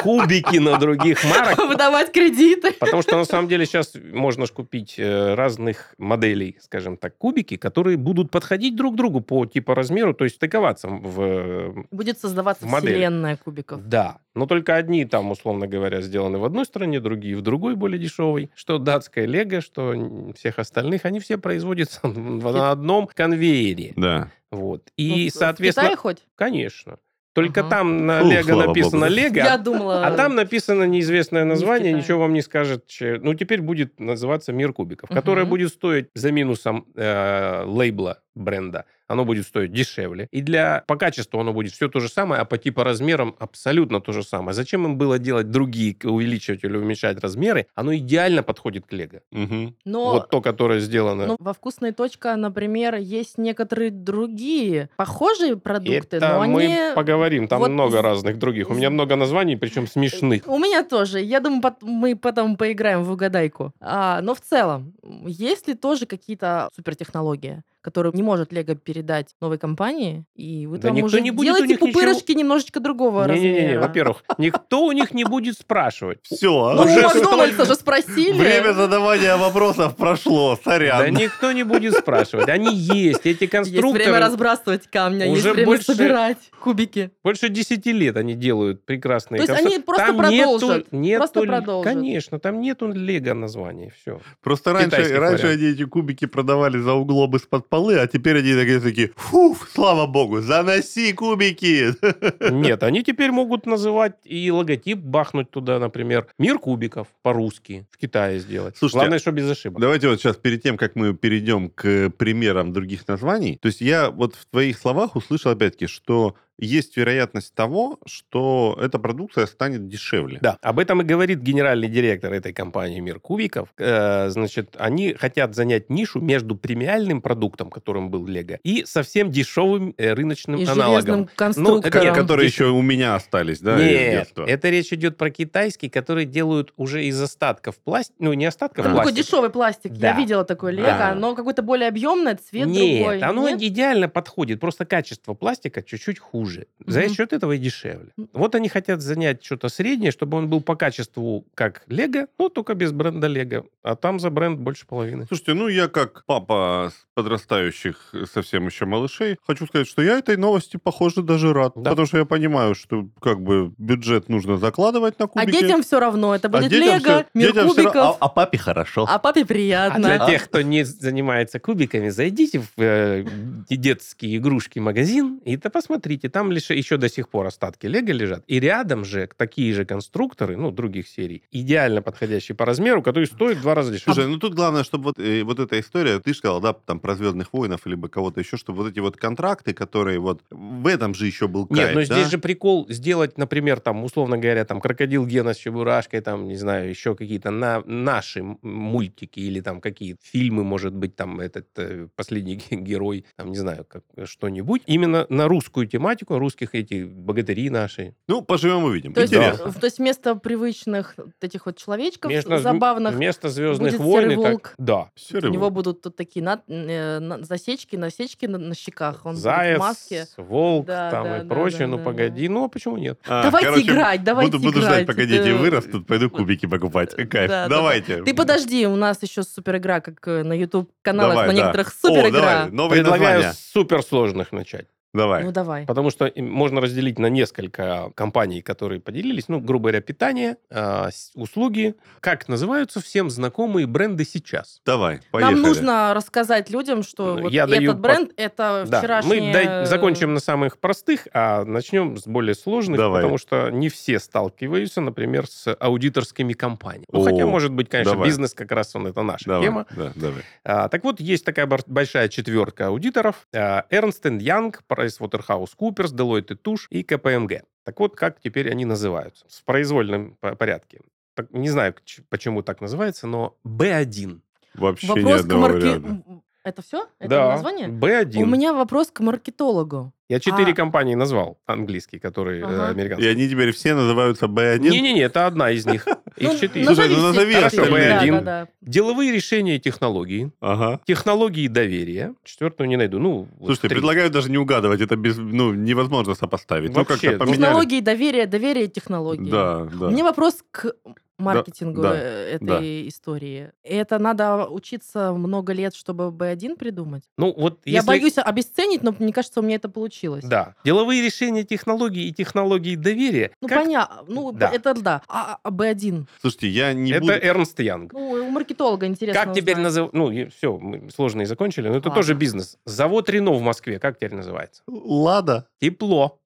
Кубики 0.02 0.58
на 0.58 0.78
других 0.78 1.24
марок. 1.24 1.58
Выдавать 1.58 2.12
кредиты. 2.12 2.74
Потому 2.74 3.02
что 3.02 3.18
на 3.18 3.26
самом 3.26 3.48
деле 3.48 3.66
сейчас 3.66 3.94
можно 3.96 4.46
ж 4.46 4.52
купить 4.52 4.96
э, 4.98 5.34
разных 5.34 5.96
моделей, 5.98 6.58
скажем 6.62 6.98
так, 6.98 7.18
кубики, 7.18 7.58
которые 7.58 7.98
будут 7.98 8.30
подходить 8.30 8.76
друг 8.76 8.96
другу 8.96 9.22
по 9.22 9.46
типа 9.46 9.74
размеру, 9.74 10.13
то 10.13 10.26
есть 10.26 10.36
стыковаться 10.36 10.88
в... 10.88 11.86
Будет 11.92 12.20
создаваться 12.20 12.66
В 12.66 12.80
вселенная 12.80 13.38
кубиков. 13.38 13.88
Да. 13.88 14.20
Но 14.36 14.46
только 14.46 14.76
одни 14.76 15.04
там, 15.06 15.32
условно 15.32 15.66
говоря, 15.66 16.02
сделаны 16.02 16.38
в 16.38 16.46
одной 16.46 16.66
стране, 16.66 17.00
другие 17.00 17.36
в 17.36 17.42
другой, 17.42 17.76
более 17.76 18.00
дешевой. 18.00 18.52
Что 18.54 18.78
датская 18.78 19.26
Лего, 19.26 19.62
что 19.62 19.96
всех 20.38 20.60
остальных, 20.60 20.66
они 21.06 21.19
все 21.19 21.38
производятся 21.38 22.08
на 22.08 22.71
одном 22.71 23.08
конвейере. 23.08 23.93
Да. 23.95 24.32
Вот. 24.51 24.84
Ну, 24.97 25.03
И, 25.06 25.30
в- 25.30 25.34
В 25.34 25.38
соответственно... 25.38 25.88
Китае 25.89 25.97
хоть? 25.97 26.17
Конечно. 26.36 26.97
Только 27.34 27.60
Ага. 27.62 27.69
там 27.69 28.06
на 28.08 28.21
Фу, 28.21 28.30
Лего 28.30 28.65
написано 28.65 29.06
богу. 29.06 29.13
Лего, 29.15 29.36
Я 29.36 29.58
думала... 29.60 30.08
а 30.08 30.12
там 30.17 30.34
написано 30.34 30.86
неизвестное 30.86 31.43
Не 31.43 31.45
в 31.45 31.49
название, 31.49 31.89
Китае. 31.91 32.03
ничего 32.03 32.19
вам 32.21 32.34
не 32.34 32.41
скажет. 32.41 32.86
Ну, 32.99 33.34
теперь 33.36 33.62
будет 33.62 33.99
называться 33.99 34.51
«Мир 34.53 34.73
кубиков», 34.73 35.10
которое 35.10 35.41
Мгм. 35.41 35.49
будет 35.51 35.69
стоить 35.69 36.08
за 36.15 36.32
минусом 36.32 36.88
э, 36.95 37.63
лейбла 37.65 38.23
бренда. 38.34 38.86
Оно 39.08 39.26
будет 39.26 39.46
стоить 39.46 39.72
дешевле. 39.72 40.28
И 40.32 40.41
для 40.41 40.84
по 40.88 40.96
качеству 40.96 41.39
оно 41.39 41.54
будет 41.54 41.74
все 41.74 41.88
то 41.88 42.00
же 42.00 42.10
самое, 42.10 42.41
а 42.41 42.46
по 42.46 42.58
типа 42.58 42.84
размерам 42.84 43.36
абсолютно 43.39 44.02
то 44.02 44.12
же 44.12 44.24
самое. 44.24 44.54
Зачем 44.54 44.86
им 44.86 44.98
было 44.98 45.20
делать 45.20 45.50
другие, 45.50 45.96
увеличивать 46.04 46.63
или 46.63 46.78
уменьшать 46.78 47.20
размеры? 47.20 47.67
Оно 47.76 47.96
идеально 47.96 48.43
подходит 48.43 48.86
к 48.86 48.93
Лего. 48.93 49.22
Мгм. 49.32 49.76
Но 49.86 50.12
Вот 50.13 50.30
то, 50.30 50.41
которое 50.41 50.80
сделано. 50.80 51.26
но 51.28 51.38
во 51.39 51.54
«Вкусной 51.54 51.91
точка», 51.91 52.36
например, 52.36 52.96
есть 52.96 53.38
некоторые 53.38 53.91
другие 53.91 54.89
похожие 54.98 55.58
продукты, 55.58 56.17
Это 56.17 56.30
но 56.30 56.48
мы 56.48 56.63
они... 56.63 56.96
поговорим, 56.96 57.48
там 57.48 57.60
вот 57.60 57.70
много 57.70 58.02
разных 58.02 58.38
других. 58.38 58.70
У 58.70 58.74
меня 58.74 58.89
много 58.89 59.15
названий, 59.15 59.56
причем 59.56 59.88
смешных. 59.88 60.48
У 60.48 60.58
меня 60.58 60.84
тоже. 60.84 61.20
Я 61.22 61.39
думаю, 61.39 61.62
мы 61.82 62.15
потом 62.15 62.58
поиграем 62.58 63.04
в 63.04 63.12
угадайку. 63.12 63.74
А, 63.80 64.22
но 64.22 64.34
в 64.36 64.41
целом, 64.41 64.93
есть 65.26 65.67
ли 65.67 65.74
тоже 65.76 66.06
какие-то 66.06 66.70
супертехнологии, 66.76 67.63
который 67.88 68.12
не 68.13 68.21
может 68.21 68.52
Лего 68.52 68.76
передать 68.76 69.28
новой 69.39 69.58
компании, 69.58 70.26
и 70.36 70.67
вы 70.67 70.76
Да 70.78 70.89
там 70.89 70.95
никто 70.97 71.06
уже 71.06 71.21
не 71.21 71.32
будет 71.32 71.45
делаете 71.45 71.67
них 71.67 71.82
ничего- 71.82 71.93
пупырышки 72.02 72.34
немножечко 72.34 72.82
другого 72.82 73.26
Не-не-не, 73.32 73.60
размера. 73.62 73.80
во-первых, 73.80 74.23
никто 74.38 74.86
у 74.86 74.91
них 74.91 75.13
не 75.13 75.23
будет 75.23 75.58
спрашивать. 75.58 76.19
Все, 76.23 76.73
Ну, 76.73 76.82
у 76.82 76.86
Уже 76.86 77.02
Макдональдса 77.02 77.63
же 77.65 77.76
спросили. 77.76 78.38
время 78.38 78.73
задавания 78.73 79.38
вопросов 79.38 79.95
прошло, 79.95 80.58
Да 80.65 80.71
сорян. 80.71 81.13
никто 81.13 81.54
не 81.54 81.63
будет 81.63 81.93
спрашивать. 81.93 82.50
Они 82.50 82.76
есть, 82.76 83.21
эти 83.26 83.28
Есть 83.28 83.39
время 83.39 83.50
конструкторы. 83.52 84.19
разбрасывать 84.19 84.88
камни, 84.88 85.23
а 85.23 85.26
есть 85.28 85.39
уже 85.39 85.54
время 85.54 85.67
больше- 85.67 85.93
собирать 85.93 86.38
кубики. 86.62 87.12
Больше 87.23 87.47
10 87.47 87.93
лет 87.93 88.17
они 88.17 88.34
делают 88.34 88.84
прекрасные 88.86 89.38
То 89.38 89.43
есть 89.43 89.63
конструкторы. 89.63 89.76
они 89.76 89.84
просто 89.86 90.06
Там 90.08 90.17
продолжат, 90.17 90.78
Нету, 90.91 90.95
нету, 90.97 91.19
просто 91.19 91.41
продолжат. 91.41 91.93
Конечно, 91.93 92.39
там 92.39 92.60
нету 92.60 92.91
лего 92.91 93.34
названия, 93.34 93.93
все. 94.02 94.19
Просто 94.43 94.73
раньше, 94.73 95.17
раньше 95.17 95.47
они 95.47 95.63
эти 95.67 95.86
кубики 95.86 96.26
продавали 96.26 96.78
за 96.80 96.93
углом 96.93 97.34
из-под 97.38 97.69
полы, 97.78 98.00
а 98.00 98.08
теперь 98.08 98.40
они 98.40 98.56
такие, 98.56 98.80
такие 98.80 99.12
фу, 99.16 99.56
слава 99.72 100.08
богу, 100.08 100.42
заноси 100.42 101.13
кубики. 101.13 101.94
Нет, 102.52 102.82
они 102.82 103.04
теперь 103.04 103.32
могут 103.32 103.68
называть 103.68 104.16
и 104.24 104.50
логотип 104.50 104.98
бахнуть 104.98 105.52
туда, 105.52 105.78
например, 105.78 106.26
«Мир 106.40 106.58
кубиков» 106.58 107.08
по-русски 107.22 107.86
в 107.92 108.00
Китае 108.00 108.40
сделать. 108.40 108.78
Слушайте, 108.78 108.98
Главное, 108.98 109.20
что 109.20 109.32
без 109.32 109.52
ошибок. 109.52 109.80
Давайте 109.80 110.08
вот 110.10 110.20
сейчас, 110.20 110.38
перед 110.38 110.63
тем, 110.63 110.76
как 110.76 110.96
мы 110.96 111.13
перейдем 111.13 111.70
к 111.70 112.10
примерам 112.18 112.74
других 112.74 113.08
названий, 113.08 113.60
то 113.62 113.68
есть 113.68 113.82
я 113.82 114.10
вот 114.10 114.34
в 114.34 114.48
твоих 114.48 114.80
словах 114.80 115.16
услышал 115.16 115.52
опять-таки, 115.52 115.86
что 115.86 116.36
есть 116.60 116.98
вероятность 116.98 117.54
того, 117.54 118.00
что 118.06 118.78
эта 118.82 119.00
продукция 119.00 119.46
станет 119.46 119.88
дешевле. 119.88 120.39
Да, 120.41 120.58
об 120.62 120.80
этом 120.80 121.02
и 121.02 121.06
говорит 121.06 121.39
генеральный 121.41 121.88
директор 121.88 122.34
этой 122.34 122.54
компании 122.54 123.00
«Мир 123.00 123.20
кубиков». 123.20 123.70
Э, 123.78 124.30
значит, 124.30 124.76
они 124.78 125.13
хотят 125.13 125.56
занять 125.56 125.89
нишу 125.89 126.20
между 126.20 126.56
премиальным 126.56 127.22
продуктом, 127.22 127.70
которым 127.70 128.10
был 128.10 128.26
Лего, 128.26 128.58
и 128.63 128.84
совсем 128.86 129.32
дешевым 129.32 129.93
э, 129.98 130.13
рыночным 130.13 130.60
И 130.60 130.65
аналогом. 130.65 131.20
Ну, 131.22 131.30
конструктором. 131.36 132.04
нет, 132.06 132.15
Которые 132.15 132.48
еще 132.48 132.65
у 132.65 132.82
меня 132.82 133.15
остались, 133.15 133.60
да, 133.60 133.78
Нет, 133.78 134.32
это 134.36 134.70
речь 134.70 134.91
идет 134.93 135.17
про 135.17 135.30
китайский, 135.30 135.89
который 135.89 136.26
делают 136.26 136.74
уже 136.78 137.06
из 137.06 137.22
остатков 137.22 137.76
пластика, 137.78 138.15
ну 138.20 138.34
не 138.34 138.46
остатков 138.46 138.84
Там 138.84 138.93
такой 138.96 139.04
пластика. 139.12 139.24
дешевый 139.26 139.50
пластик. 139.50 139.91
Я 139.93 140.13
Да. 140.13 140.17
видела 140.20 140.43
такое 140.43 140.72
лего. 140.72 140.88
Да. 140.88 141.12
Оно 141.12 141.36
какое-то 141.36 141.62
более 141.62 141.88
объемное, 141.89 142.36
цвет 142.36 142.67
Нет, 142.67 142.98
другой. 143.00 143.20
оно 143.22 143.50
Нет? 143.50 143.62
идеально 143.62 144.10
подходит, 144.10 144.60
просто 144.60 144.86
качество 144.86 145.34
пластика 145.34 145.82
чуть-чуть 145.84 146.20
хуже. 146.20 146.46
За 146.86 147.01
Мгм. 147.01 147.10
счет 147.13 147.33
этого 147.33 147.51
и 147.53 147.57
дешевле. 147.57 148.10
Вот 148.33 148.55
они 148.55 148.69
хотят 148.69 149.01
занять 149.01 149.43
что-то 149.43 149.69
среднее, 149.69 150.12
чтобы 150.12 150.38
он 150.38 150.47
был 150.49 150.62
по 150.62 150.75
качеству 150.75 151.45
как 151.53 151.83
Лего, 151.88 152.27
но 152.39 152.49
только 152.49 152.73
без 152.75 152.91
бренда 152.91 153.27
Лего. 153.27 153.65
А 153.83 153.95
там 153.95 154.19
за 154.19 154.29
бренд 154.29 154.60
больше 154.60 154.86
половины. 154.88 155.25
Слушайте, 155.27 155.53
ну 155.53 155.67
я 155.67 155.88
как 155.88 156.23
папа 156.25 156.91
с 156.93 157.05
подрастающих 157.13 158.13
совсем 158.31 158.65
еще 158.67 158.86
малышей, 158.86 159.38
хочу 159.45 159.65
сказать, 159.67 159.88
что 159.88 160.01
я 160.01 160.17
этой 160.19 160.38
новости, 160.38 160.77
похоже, 160.77 161.23
даже 161.23 161.53
рад. 161.53 161.73
Да. 161.75 161.89
Потому 161.91 162.07
что 162.07 162.17
я 162.19 162.25
понимаю, 162.25 162.75
что 162.75 163.07
как 163.21 163.41
бы 163.41 163.73
бюджет 163.77 164.29
нужно 164.29 164.57
закладывать 164.57 165.17
на 165.19 165.25
А 165.25 165.27
кубики. 165.27 165.51
детям 165.62 165.81
все 165.83 165.99
равно. 165.99 166.36
Это 166.36 166.47
А 166.47 166.51
будет 166.51 166.69
детям 166.69 166.88
лего, 166.88 166.99
всё- 166.99 167.25
мир 167.33 167.47
детям 167.53 167.67
кубиков. 167.69 167.95
равно- 167.95 168.17
а, 168.19 168.25
а 168.25 168.29
папе 168.29 168.57
хорошо. 168.57 169.05
А 169.10 169.19
папе 169.19 169.41
А 169.41 169.45
приятно. 169.45 169.99
для 170.07 170.25
тех, 170.27 170.45
кто 170.45 170.62
не 170.62 170.83
занимается 170.83 171.60
кубиками, 171.60 172.10
зайдите 172.10 172.60
в 172.60 172.67
э, 172.77 173.25
детские 173.69 174.38
игрушки 174.38 174.79
магазин 174.79 175.38
и 175.45 175.57
то 175.57 175.69
посмотрите, 175.69 176.29
там 176.38 176.52
лишь 176.52 176.69
еще 176.69 176.97
до 176.97 177.10
сих 177.10 177.30
пор 177.30 177.47
остатки 177.47 177.88
Лего 177.88 178.12
лежат. 178.12 178.43
И 178.45 178.60
рядом 178.60 179.06
же 179.06 179.28
такие 179.38 179.73
же 179.73 179.86
конструкторы, 179.86 180.56
ну, 180.56 180.69
других 180.69 181.08
серий, 181.08 181.41
идеально 181.52 182.04
подходящие 182.04 182.56
по 182.56 182.63
размеру, 182.63 183.02
которые 183.02 183.26
стоят 183.26 183.58
в 183.58 183.62
два 183.62 183.73
раза 183.73 183.91
дешевле. 183.91 184.13
Слушай, 184.13 184.30
ну 184.30 184.38
тут 184.38 184.54
главное, 184.54 184.84
чтобы 184.84 185.06
вот, 185.06 185.19
э, 185.19 185.41
вот 185.43 185.60
эта 185.60 185.80
история, 185.80 186.19
ты 186.19 186.36
сказал, 186.36 186.62
да, 186.62 186.73
там 186.73 187.00
про 187.00 187.15
Звездных 187.15 187.54
воинов, 187.54 187.88
либо 187.88 188.08
кого-то 188.08 188.39
еще, 188.39 188.56
чтобы 188.56 188.84
вот 188.84 188.91
эти 188.91 189.00
вот 189.00 189.17
контракты, 189.17 189.73
которые 189.73 190.19
вот 190.19 190.43
в 190.52 190.86
этом 190.86 191.15
же 191.15 191.26
еще 191.26 191.47
был 191.47 191.67
Нет, 191.71 191.86
кайф, 191.86 191.95
но 191.95 192.06
да? 192.06 192.06
здесь 192.06 192.30
же 192.30 192.38
прикол 192.38 192.86
сделать, 192.88 193.39
например, 193.39 193.80
там, 193.80 194.04
условно 194.04 194.38
говоря, 194.38 194.63
там, 194.63 194.80
крокодил 194.80 195.26
Гена 195.26 195.56
с 195.56 195.58
Чебурашкой, 195.58 196.21
там, 196.21 196.47
не 196.47 196.56
знаю, 196.56 196.88
еще 196.88 197.15
какие-то 197.15 197.50
на 197.50 197.82
наши 197.86 198.43
мультики 198.62 199.39
или 199.39 199.60
там 199.60 199.82
какие 199.82 200.17
фильмы, 200.21 200.63
может 200.63 200.93
быть, 200.93 201.15
там, 201.15 201.39
этот 201.39 201.67
э, 201.78 202.10
последний 202.15 202.58
ге- 202.58 202.78
герой, 202.78 203.26
там, 203.38 203.50
не 203.50 203.58
знаю, 203.58 203.86
как, 203.86 204.04
что-нибудь. 204.26 204.84
Именно 204.86 205.26
на 205.30 205.47
русскую 205.47 205.88
тематику, 205.88 206.27
русских 206.30 206.76
эти 206.76 207.04
богатыри 207.06 207.70
наши. 207.70 208.16
Ну, 208.28 208.42
поживем 208.42 208.84
увидим. 208.84 209.13
То 209.13 209.22
есть, 209.22 209.34
Интересно. 209.34 209.74
э, 209.76 209.80
то 209.80 209.86
есть 209.86 209.98
вместо 210.00 210.36
привычных 210.36 211.16
этих 211.42 211.66
вот 211.66 211.78
человечков 211.78 212.32
Вместо, 212.32 212.60
забавных, 212.60 213.13
вместо 213.13 213.50
Звездных 213.50 213.92
будет 213.94 214.02
войн. 214.02 214.22
серый 214.30 214.34
и 214.34 214.42
так- 214.44 214.52
волк. 214.52 214.74
Да. 214.78 215.10
Серый 215.16 215.50
у 215.50 215.54
него 215.54 215.63
волк. 215.63 215.74
будут 215.74 216.02
тут 216.02 216.16
такие 216.16 216.44
над- 216.44 216.62
э, 216.68 217.20
на- 217.20 217.44
засечки, 217.44 217.96
насечки 217.96 218.46
на, 218.46 218.58
на 218.58 218.76
щеках. 218.76 219.26
Он 219.26 219.36
Заяц, 219.36 219.78
в 219.78 219.80
маске. 219.82 220.26
волк, 220.38 220.86
Да, 220.86 221.12
там 221.12 221.24
да, 221.24 221.38
и 221.38 221.42
да, 221.44 221.48
прочее. 221.48 221.80
да, 221.80 221.88
ну, 221.88 221.98
да, 221.98 222.04
погоди. 222.04 222.50
Ну, 222.50 222.66
а 222.66 222.68
почему 222.70 222.98
нет? 222.98 223.20
А, 223.28 223.44
давайте 223.44 223.68
короче, 223.70 223.86
играть, 223.88 224.24
давайте 224.24 224.52
буду, 224.52 224.63
буду 224.63 224.80
играть. 224.80 224.94
ждать, 224.94 225.08
пока 225.08 225.26
дети 225.26 225.48
Это- 225.50 225.56
вырастут, 225.58 226.08
пойду 226.08 226.30
кубики 226.30 226.66
покупать. 226.66 227.16
Кайф. 227.16 227.50
Да, 227.50 227.68
да, 227.68 227.70
Давайте. 227.70 228.24
Ты 228.24 228.34
подожди, 228.34 228.86
у 228.88 228.96
нас 228.96 229.22
еще 229.24 229.44
супер 229.44 229.78
игра, 229.78 230.02
как 230.02 230.28
э, 230.28 230.44
на 230.44 230.54
YouTube 230.54 230.90
каналах, 231.02 231.34
Давай, 231.34 231.48
на 231.48 231.54
да. 231.54 231.60
некоторых 231.60 231.94
супер 231.94 232.30
игра. 232.30 232.68
новые 232.72 233.02
Предлагаю 233.04 233.54
суперсложных 233.54 234.52
начать. 234.52 234.88
Давай. 235.17 235.43
Ну 235.43 235.51
давай. 235.51 235.86
Потому 235.86 236.10
что 236.12 236.32
можно 236.36 236.80
разделить 236.82 237.19
на 237.19 237.27
несколько 237.27 238.12
компаний, 238.15 238.62
которые 238.62 239.01
поделились. 239.01 239.47
Ну, 239.49 239.60
грубо 239.60 239.84
говоря, 239.89 240.01
питание, 240.01 240.58
а, 240.69 241.10
услуги. 241.36 241.95
Как 242.19 242.47
называются 242.47 243.01
всем 243.01 243.30
знакомые 243.30 243.88
бренды 243.88 244.23
сейчас? 244.25 244.82
Давай, 244.86 245.19
поехали. 245.32 245.53
Нам 245.56 245.63
нужно 245.63 246.13
рассказать 246.13 246.69
людям, 246.69 247.03
что 247.03 247.36
Ну, 247.36 247.41
вот 247.43 247.51
я 247.51 247.67
даю 247.67 247.91
этот 247.91 248.01
бренд 248.01 248.32
это 248.38 248.86
Да, 248.88 248.99
вчерашнее... 248.99 249.41
мы 249.41 249.53
дай- 249.53 249.86
закончим 249.86 250.34
на 250.34 250.39
самых 250.39 250.77
простых, 250.80 251.27
а 251.34 251.63
начнем 251.65 252.17
с 252.17 252.27
более 252.27 252.56
сложных, 252.56 252.97
Давай. 252.99 253.21
потому 253.21 253.38
что 253.38 253.69
не 253.69 253.89
все 253.89 254.19
сталкиваются, 254.19 255.01
например, 255.01 255.47
с 255.47 255.73
аудиторскими 255.73 256.53
компаниями. 256.53 257.06
Ну, 257.12 257.21
О, 257.21 257.23
хотя, 257.23 257.45
может 257.45 257.71
быть, 257.71 257.89
конечно, 257.89 258.13
давай. 258.13 258.27
бизнес 258.27 258.53
как 258.53 258.71
раз 258.71 258.95
он 258.95 259.08
это 259.08 259.23
наша 259.23 259.45
Давай, 259.45 259.63
тема. 259.65 259.86
да, 259.95 260.12
давай. 260.15 260.43
А, 260.63 260.89
так 260.89 261.03
вот, 261.03 261.19
есть 261.19 261.45
такая 261.45 261.67
большая 261.88 262.27
четверка 262.30 262.88
аудиторов. 262.88 263.47
а, 263.53 263.86
Ernst 263.91 264.23
Young, 264.39 264.75
PricewaterhouseCoopers, 265.08 266.13
Deloitte 266.13 266.54
и 266.54 266.56
Touche 266.56 266.88
и 266.89 267.04
КПМГ. 267.04 267.63
Так 267.84 268.00
вот, 268.00 268.15
как 268.15 268.39
теперь 268.39 268.70
они 268.72 268.86
называются? 268.86 269.46
В 269.50 269.63
произвольном 269.63 270.38
по- 270.39 270.56
порядке. 270.56 271.00
Так, 271.36 271.52
Не 271.52 271.70
знаю, 271.70 271.93
к 271.93 272.02
почему 272.30 272.62
так 272.63 272.82
называется, 272.82 273.28
но 273.28 273.56
B1. 273.65 274.39
Вообще 274.74 275.08
ни 275.08 275.22
Вопрос 275.22 275.41
к 275.41 275.43
одного 275.43 275.62
марке... 275.62 275.78
варианта. 275.88 276.24
Это 276.63 276.82
все? 276.82 277.08
Это 277.20 277.30
да, 277.30 277.50
название? 277.52 277.88
B1. 277.88 278.41
У 278.41 278.46
меня 278.46 278.74
вопрос 278.74 279.10
к 279.10 279.22
маркетологу. 279.22 280.12
Я 280.28 280.41
четыре 280.41 280.74
А- 280.74 280.76
компании 280.76 281.15
назвал 281.15 281.58
английские, 281.65 282.20
которые 282.20 282.62
э, 282.62 282.65
Ага. 282.65 282.88
И 282.88 282.91
американские. 282.91 283.32
они 283.32 283.48
теперь 283.48 283.72
все 283.72 283.93
называются 283.93 284.48
B1? 284.48 284.80
Не-не-не, 284.80 285.22
это 285.22 285.48
одна 285.48 285.72
из 285.72 285.86
них. 285.86 286.06
Их 286.38 286.47
Ну, 286.54 286.60
четыре. 286.60 286.86
Слушай, 286.86 287.10
ну 287.10 287.21
назови 287.21 287.56
остальные. 287.56 287.65
остальные. 287.65 288.10
Да, 288.10 288.26
B1. 288.26 288.32
да, 288.32 288.41
да. 288.41 288.67
Деловые 288.82 289.32
решения 289.32 289.78
и 289.78 289.80
технологии. 289.80 290.52
Ага. 290.62 291.00
Технологии 291.06 291.67
доверия. 291.67 292.36
Четвертую 292.43 292.88
не 292.89 292.95
найду. 292.97 293.19
Ну, 293.19 293.47
вот 293.58 293.65
Слушайте, 293.67 293.88
три. 293.89 293.95
предлагаю 293.97 294.30
даже 294.30 294.50
не 294.52 294.58
угадывать, 294.58 295.02
это 295.02 295.15
без, 295.15 295.38
ну, 295.38 295.73
невозможно 295.73 296.36
сопоставить. 296.36 296.93
Вообще, 296.93 297.13
ну, 297.13 297.21
как-то 297.32 297.38
поменяли. 297.45 297.62
Технологии, 297.62 298.02
доверие, 298.02 298.45
доверие 298.47 298.86
и 298.86 298.88
технологии. 298.89 299.50
Да, 299.50 299.86
да. 299.86 300.08
У 300.08 300.12
меня 300.12 300.23
вопрос 300.23 300.63
к 300.71 300.93
маркетингу 301.39 302.02
да, 302.02 302.15
этой 302.17 302.65
да. 302.65 302.80
истории. 303.08 303.71
Это 303.84 304.17
надо 304.17 304.65
учиться 304.67 305.34
много 305.34 305.71
лет, 305.71 305.93
чтобы 305.93 306.30
B1 306.30 306.78
придумать? 306.78 307.23
Ну, 307.38 307.54
вот 307.56 307.80
Я 307.86 307.97
если- 307.97 308.08
боюсь 308.08 308.38
обесценить, 308.38 309.04
но 309.04 309.13
мне 309.19 309.32
кажется, 309.32 309.60
у 309.60 309.63
меня 309.63 309.76
это 309.76 309.88
получилось. 309.88 310.43
Да. 310.43 310.73
Деловые 310.84 311.21
решения 311.21 311.63
технологий 311.63 312.28
и 312.28 312.34
технологии 312.34 312.95
доверия. 312.95 313.52
Ну, 313.62 313.67
Как- 313.67 313.84
понятно. 313.84 314.23
Ну, 314.28 314.52
Да. 314.52 314.71
это 314.73 314.95
да. 314.95 315.21
А, 315.28 315.60
а 315.62 315.69
B1? 315.69 316.26
Слушайте, 316.42 316.68
я 316.70 316.94
не 316.94 317.12
Это 317.12 317.22
буду... 317.22 317.34
Эрнст 317.34 317.80
Янг. 317.80 318.13
Ну, 318.13 318.30
у 318.30 318.50
маркетолога 318.50 319.06
интересно 319.06 319.44
Как 319.46 319.54
теперь 319.54 319.76
узнать. 319.76 319.84
называть? 319.84 320.13
Ну, 320.13 320.50
все, 320.56 320.78
мы 320.78 321.10
сложные 321.12 321.46
закончили, 321.48 321.88
но 321.90 321.98
это 321.98 322.10
Ладно. 322.10 322.22
тоже 322.22 322.34
бизнес. 322.34 322.78
Завод 322.86 323.30
Рено 323.30 323.52
в 323.54 323.62
Москве, 323.62 324.00
как 324.00 324.18
теперь 324.18 324.34
называется? 324.36 324.82
Лада. 324.88 325.68
Тепло. 325.80 326.40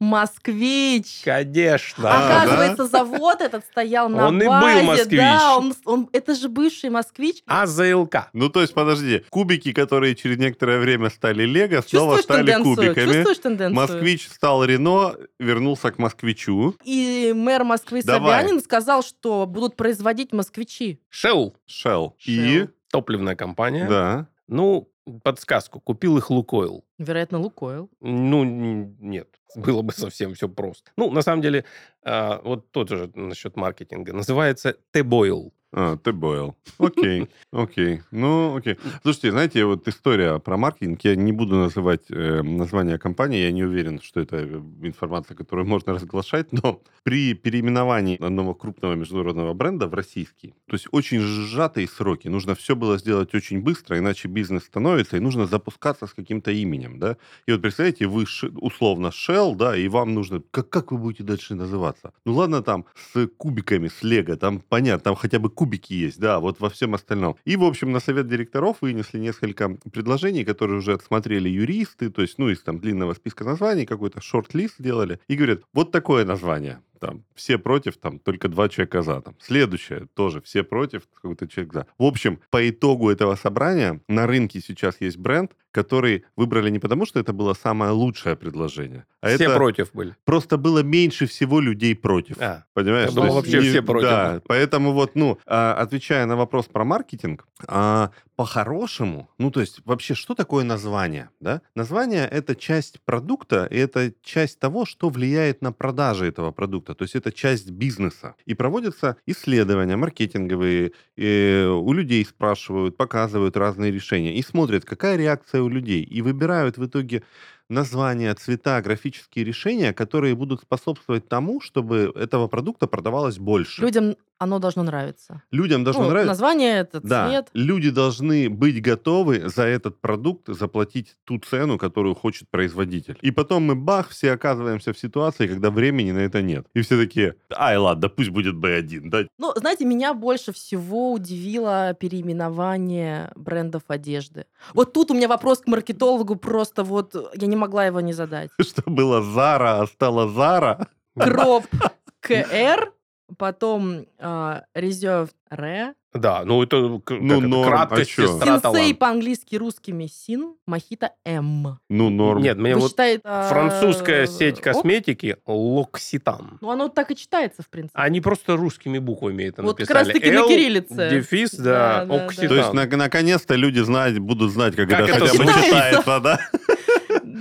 Москвич! 0.45 1.21
Конечно. 1.23 2.09
А, 2.11 2.41
Оказывается, 2.43 2.87
завод 2.87 3.41
этот 3.41 3.63
стоял 3.65 4.09
на 4.09 4.27
Он 4.27 4.37
и 4.41 4.45
был 4.45 4.51
базе. 4.51 4.83
москвич. 4.83 5.19
Да, 5.19 5.57
он, 5.57 5.73
он- 5.85 6.09
это 6.11 6.35
же 6.35 6.49
бывший 6.49 6.89
москвич. 6.89 7.41
АЗЛК. 7.45 8.29
Ну, 8.33 8.49
то 8.49 8.61
есть, 8.61 8.73
подожди, 8.73 9.23
кубики, 9.29 9.71
которые 9.71 10.15
через 10.15 10.37
некоторое 10.37 10.79
время 10.79 11.09
стали 11.09 11.43
Лего, 11.43 11.81
снова 11.81 12.17
Чувствуешь 12.17 12.23
стали 12.23 12.39
тенденцию? 12.51 12.75
кубиками. 12.75 13.13
Чувствуешь 13.13 13.37
тенденцию? 13.37 13.75
Москвич 13.75 14.27
стал 14.29 14.63
Рено, 14.65 15.15
вернулся 15.39 15.91
к 15.91 15.99
москвичу. 15.99 16.75
И 16.83 17.31
мэр 17.35 17.63
Москвы 17.63 18.01
Давай. 18.03 18.41
Собянин 18.41 18.61
сказал, 18.61 19.03
что 19.03 19.45
будут 19.45 19.70
производить 19.75 20.33
москвичи. 20.33 21.01
Shell. 21.11 21.55
Shell. 21.67 22.13
И... 22.25 22.67
Топливная 22.89 23.35
компания. 23.35 23.87
Да. 23.87 24.27
Ну, 24.47 24.91
подсказку. 25.23 25.79
Купил 25.79 26.17
их 26.17 26.29
Лукойл. 26.29 26.85
Вероятно, 26.97 27.39
Лукойл. 27.39 27.89
Ну, 28.01 28.43
нет. 28.43 29.29
Было 29.55 29.81
бы 29.81 29.93
совсем 29.93 30.33
все 30.33 30.49
просто. 30.49 30.91
Ну, 30.97 31.11
на 31.11 31.21
самом 31.21 31.41
деле, 31.41 31.65
а, 32.03 32.41
вот 32.43 32.71
тот 32.71 32.89
же 32.89 33.11
насчет 33.15 33.55
маркетинга. 33.55 34.13
Называется 34.13 34.77
T-Boil. 34.91 35.51
А, 35.73 35.95
ТБЛ. 35.97 36.55
Окей, 36.79 37.29
окей. 37.51 38.01
Ну, 38.11 38.57
окей. 38.57 38.77
Слушайте, 39.03 39.31
знаете, 39.31 39.65
вот 39.65 39.87
история 39.87 40.37
про 40.39 40.57
маркетинг, 40.57 40.99
я 41.03 41.15
не 41.15 41.31
буду 41.31 41.55
называть 41.55 42.01
э, 42.09 42.41
название 42.41 42.97
компании, 42.97 43.39
я 43.39 43.51
не 43.51 43.63
уверен, 43.63 44.01
что 44.01 44.19
это 44.19 44.35
э, 44.37 44.61
информация, 44.81 45.37
которую 45.37 45.65
можно 45.65 45.93
разглашать, 45.93 46.51
но 46.51 46.81
при 47.03 47.33
переименовании 47.33 48.21
одного 48.21 48.53
крупного 48.53 48.95
международного 48.95 49.53
бренда 49.53 49.87
в 49.87 49.93
российский, 49.93 50.53
то 50.67 50.73
есть 50.73 50.87
очень 50.91 51.21
сжатые 51.21 51.87
сроки, 51.87 52.27
нужно 52.27 52.53
все 52.53 52.75
было 52.75 52.97
сделать 52.97 53.33
очень 53.33 53.61
быстро, 53.61 53.97
иначе 53.97 54.27
бизнес 54.27 54.65
становится, 54.65 55.15
и 55.15 55.21
нужно 55.21 55.45
запускаться 55.45 56.05
с 56.05 56.13
каким-то 56.13 56.51
именем, 56.51 56.99
да. 56.99 57.15
И 57.47 57.51
вот 57.53 57.61
представляете, 57.61 58.07
вы 58.07 58.25
условно 58.55 59.07
Shell, 59.07 59.55
да, 59.55 59.77
и 59.77 59.87
вам 59.87 60.13
нужно... 60.13 60.41
Как, 60.51 60.69
как 60.69 60.91
вы 60.91 60.97
будете 60.97 61.23
дальше 61.23 61.55
называться? 61.55 62.11
Ну 62.25 62.33
ладно, 62.33 62.61
там 62.61 62.85
с 63.13 63.27
кубиками, 63.37 63.87
с 63.87 64.03
лего, 64.03 64.35
там 64.35 64.59
понятно, 64.59 65.03
там 65.03 65.15
хотя 65.15 65.39
бы 65.39 65.49
кубики 65.61 65.93
есть, 65.93 66.19
да, 66.19 66.39
вот 66.39 66.59
во 66.59 66.71
всем 66.71 66.95
остальном. 66.95 67.35
И, 67.45 67.55
в 67.55 67.63
общем, 67.63 67.91
на 67.91 67.99
совет 67.99 68.27
директоров 68.27 68.77
вынесли 68.81 69.19
несколько 69.19 69.69
предложений, 69.93 70.43
которые 70.43 70.79
уже 70.79 70.93
отсмотрели 70.93 71.49
юристы, 71.49 72.09
то 72.09 72.23
есть, 72.23 72.39
ну, 72.39 72.49
из 72.49 72.63
там 72.63 72.79
длинного 72.79 73.13
списка 73.13 73.43
названий, 73.43 73.85
какой-то 73.85 74.21
шорт-лист 74.21 74.79
сделали, 74.79 75.19
и 75.27 75.35
говорят, 75.35 75.61
вот 75.71 75.91
такое 75.91 76.25
название 76.25 76.81
там 77.01 77.23
все 77.35 77.57
против, 77.57 77.97
там 77.97 78.19
только 78.19 78.47
два 78.47 78.69
человека 78.69 79.01
за. 79.01 79.19
Там. 79.21 79.35
Следующее 79.41 80.07
тоже 80.13 80.39
все 80.41 80.63
против, 80.63 81.01
какой-то 81.13 81.47
человек 81.47 81.73
за. 81.73 81.87
В 81.97 82.03
общем, 82.03 82.39
по 82.51 82.69
итогу 82.69 83.09
этого 83.09 83.35
собрания 83.35 83.99
на 84.07 84.27
рынке 84.27 84.61
сейчас 84.61 85.01
есть 85.01 85.17
бренд, 85.17 85.51
который 85.71 86.25
выбрали 86.35 86.69
не 86.69 86.79
потому, 86.79 87.05
что 87.05 87.19
это 87.19 87.33
было 87.33 87.53
самое 87.53 87.91
лучшее 87.91 88.35
предложение, 88.35 89.05
а 89.21 89.27
Все 89.27 89.45
это 89.45 89.55
против 89.55 89.91
были. 89.93 90.15
просто 90.25 90.57
было 90.57 90.83
меньше 90.83 91.25
всего 91.27 91.59
людей 91.61 91.95
против. 91.95 92.35
А, 92.41 92.65
Понимаешь? 92.73 93.09
Я 93.09 93.15
думал, 93.15 93.35
вообще 93.35 93.61
не- 93.61 93.69
все 93.69 93.81
против. 93.81 94.09
Да, 94.09 94.41
поэтому 94.47 94.91
вот, 94.91 95.15
ну, 95.15 95.39
а, 95.45 95.73
отвечая 95.75 96.25
на 96.25 96.35
вопрос 96.35 96.65
про 96.65 96.83
маркетинг, 96.83 97.47
а, 97.67 98.11
по-хорошему, 98.35 99.29
ну, 99.37 99.49
то 99.49 99.61
есть 99.61 99.81
вообще, 99.85 100.13
что 100.13 100.33
такое 100.35 100.65
название, 100.65 101.29
да? 101.39 101.61
Название— 101.75 102.27
это 102.31 102.53
часть 102.55 102.99
продукта, 103.05 103.65
и 103.71 103.77
это 103.77 104.13
часть 104.23 104.59
того, 104.59 104.85
что 104.85 105.09
влияет 105.09 105.61
на 105.61 105.71
продажи 105.71 106.25
этого 106.27 106.51
продукта, 106.51 106.90
то 106.95 107.03
есть 107.03 107.15
это 107.15 107.31
часть 107.31 107.69
бизнеса. 107.71 108.35
И 108.45 108.53
проводятся 108.53 109.17
исследования 109.25 109.95
маркетинговые, 109.95 110.91
и 111.15 111.67
у 111.71 111.93
людей 111.93 112.25
спрашивают, 112.25 112.97
показывают 112.97 113.57
разные 113.57 113.91
решения, 113.91 114.35
и 114.35 114.41
смотрят, 114.41 114.85
какая 114.85 115.17
реакция 115.17 115.61
у 115.61 115.69
людей, 115.69 116.03
и 116.03 116.21
выбирают 116.21 116.77
в 116.77 116.85
итоге 116.85 117.23
названия, 117.71 118.33
цвета, 118.35 118.81
графические 118.81 119.45
решения, 119.45 119.93
которые 119.93 120.35
будут 120.35 120.61
способствовать 120.61 121.27
тому, 121.27 121.61
чтобы 121.61 122.11
этого 122.15 122.47
продукта 122.47 122.87
продавалось 122.87 123.37
больше. 123.39 123.81
Людям 123.81 124.15
оно 124.37 124.57
должно 124.57 124.81
нравиться. 124.81 125.43
Людям 125.51 125.83
должно 125.83 126.03
Ну, 126.03 126.09
нравиться. 126.09 126.31
Название, 126.31 126.79
это 126.79 126.99
Да, 126.99 127.27
цвет. 127.29 127.49
люди 127.53 127.91
должны 127.91 128.49
быть 128.49 128.81
готовы 128.81 129.47
за 129.47 129.63
этот 129.63 130.01
продукт 130.01 130.47
заплатить 130.47 131.15
ту 131.25 131.37
цену, 131.37 131.77
которую 131.77 132.15
хочет 132.15 132.49
производитель. 132.49 133.19
И 133.21 133.29
потом 133.29 133.65
мы, 133.65 133.75
бах, 133.75 134.09
все 134.09 134.31
оказываемся 134.31 134.93
в 134.93 134.97
ситуации, 134.97 135.45
когда 135.47 135.69
времени 135.69 136.11
на 136.11 136.19
это 136.19 136.41
нет. 136.41 136.65
И 136.73 136.81
все 136.81 136.97
такие, 136.97 137.35
ай, 137.55 137.77
ладно, 137.77 138.09
пусть 138.09 138.31
будет 138.31 138.55
B1, 138.55 139.01
да? 139.09 139.25
Ну, 139.37 139.53
знаете, 139.55 139.85
меня 139.85 140.15
больше 140.15 140.51
всего 140.51 141.13
удивило 141.13 141.93
переименование 141.99 143.31
брендов 143.35 143.83
одежды. 143.89 144.45
Вот 144.73 144.93
тут 144.93 145.11
у 145.11 145.13
меня 145.13 145.27
вопрос 145.27 145.59
к 145.59 145.67
маркетологу 145.67 146.35
просто 146.35 146.83
вот, 146.83 147.15
я 147.35 147.47
не 147.47 147.55
могла 147.61 147.85
его 147.85 148.01
не 148.01 148.13
задать. 148.13 148.49
Что 148.61 148.83
было 148.85 149.21
Зара, 149.21 149.81
а 149.81 149.87
стало 149.87 150.27
Зара. 150.29 150.87
Кроп 151.17 151.65
КР, 152.21 152.91
потом 153.37 154.05
а, 154.19 154.63
Reserve 154.75 155.29
Ре, 155.49 155.93
Да, 156.13 156.43
ну 156.45 156.63
это, 156.63 156.77
Ну, 156.77 156.99
это, 157.07 157.47
норм, 157.47 157.73
а 157.73 157.85
краткость, 157.87 158.11
чё? 158.11 158.27
сестра 158.27 158.53
Синсей 158.53 158.61
талант. 158.61 158.99
по-английски 158.99 159.55
русскими 159.57 160.05
Син, 160.07 160.55
Мохито 160.65 161.11
М. 161.25 161.79
Ну, 161.89 162.09
норм. 162.09 162.41
Нет, 162.41 162.57
мне 162.57 162.75
Вы 162.75 162.81
вот 162.81 162.95
а, 163.25 163.49
французская 163.49 164.27
сеть 164.27 164.61
косметики 164.61 165.37
Локситан. 165.45 166.57
Ну, 166.61 166.69
оно 166.71 166.87
так 166.89 167.11
и 167.11 167.15
читается, 167.17 167.63
в 167.63 167.69
принципе. 167.69 167.97
Они 167.99 168.21
просто 168.21 168.55
русскими 168.55 168.99
буквами 168.99 169.43
это 169.43 169.61
Вот 169.61 169.77
как 169.77 169.89
написали. 169.89 170.05
раз-таки 170.13 170.31
на 170.31 170.47
кириллице. 170.47 171.09
Дефис, 171.09 171.51
да, 171.55 171.63
Да, 171.63 172.05
да, 172.05 172.17
да. 172.17 172.25
Окситан. 172.25 172.47
То 172.49 172.55
есть, 172.55 172.73
на- 172.73 172.97
наконец-то 172.97 173.55
люди 173.55 173.79
знать, 173.79 174.17
будут 174.19 174.51
знать, 174.51 174.75
как, 174.75 174.89
Как 174.89 175.01
это, 175.09 175.19
хотя 175.19 175.33
бы 175.37 175.45
читается. 175.45 175.63
читается, 175.65 176.19
да? 176.21 176.39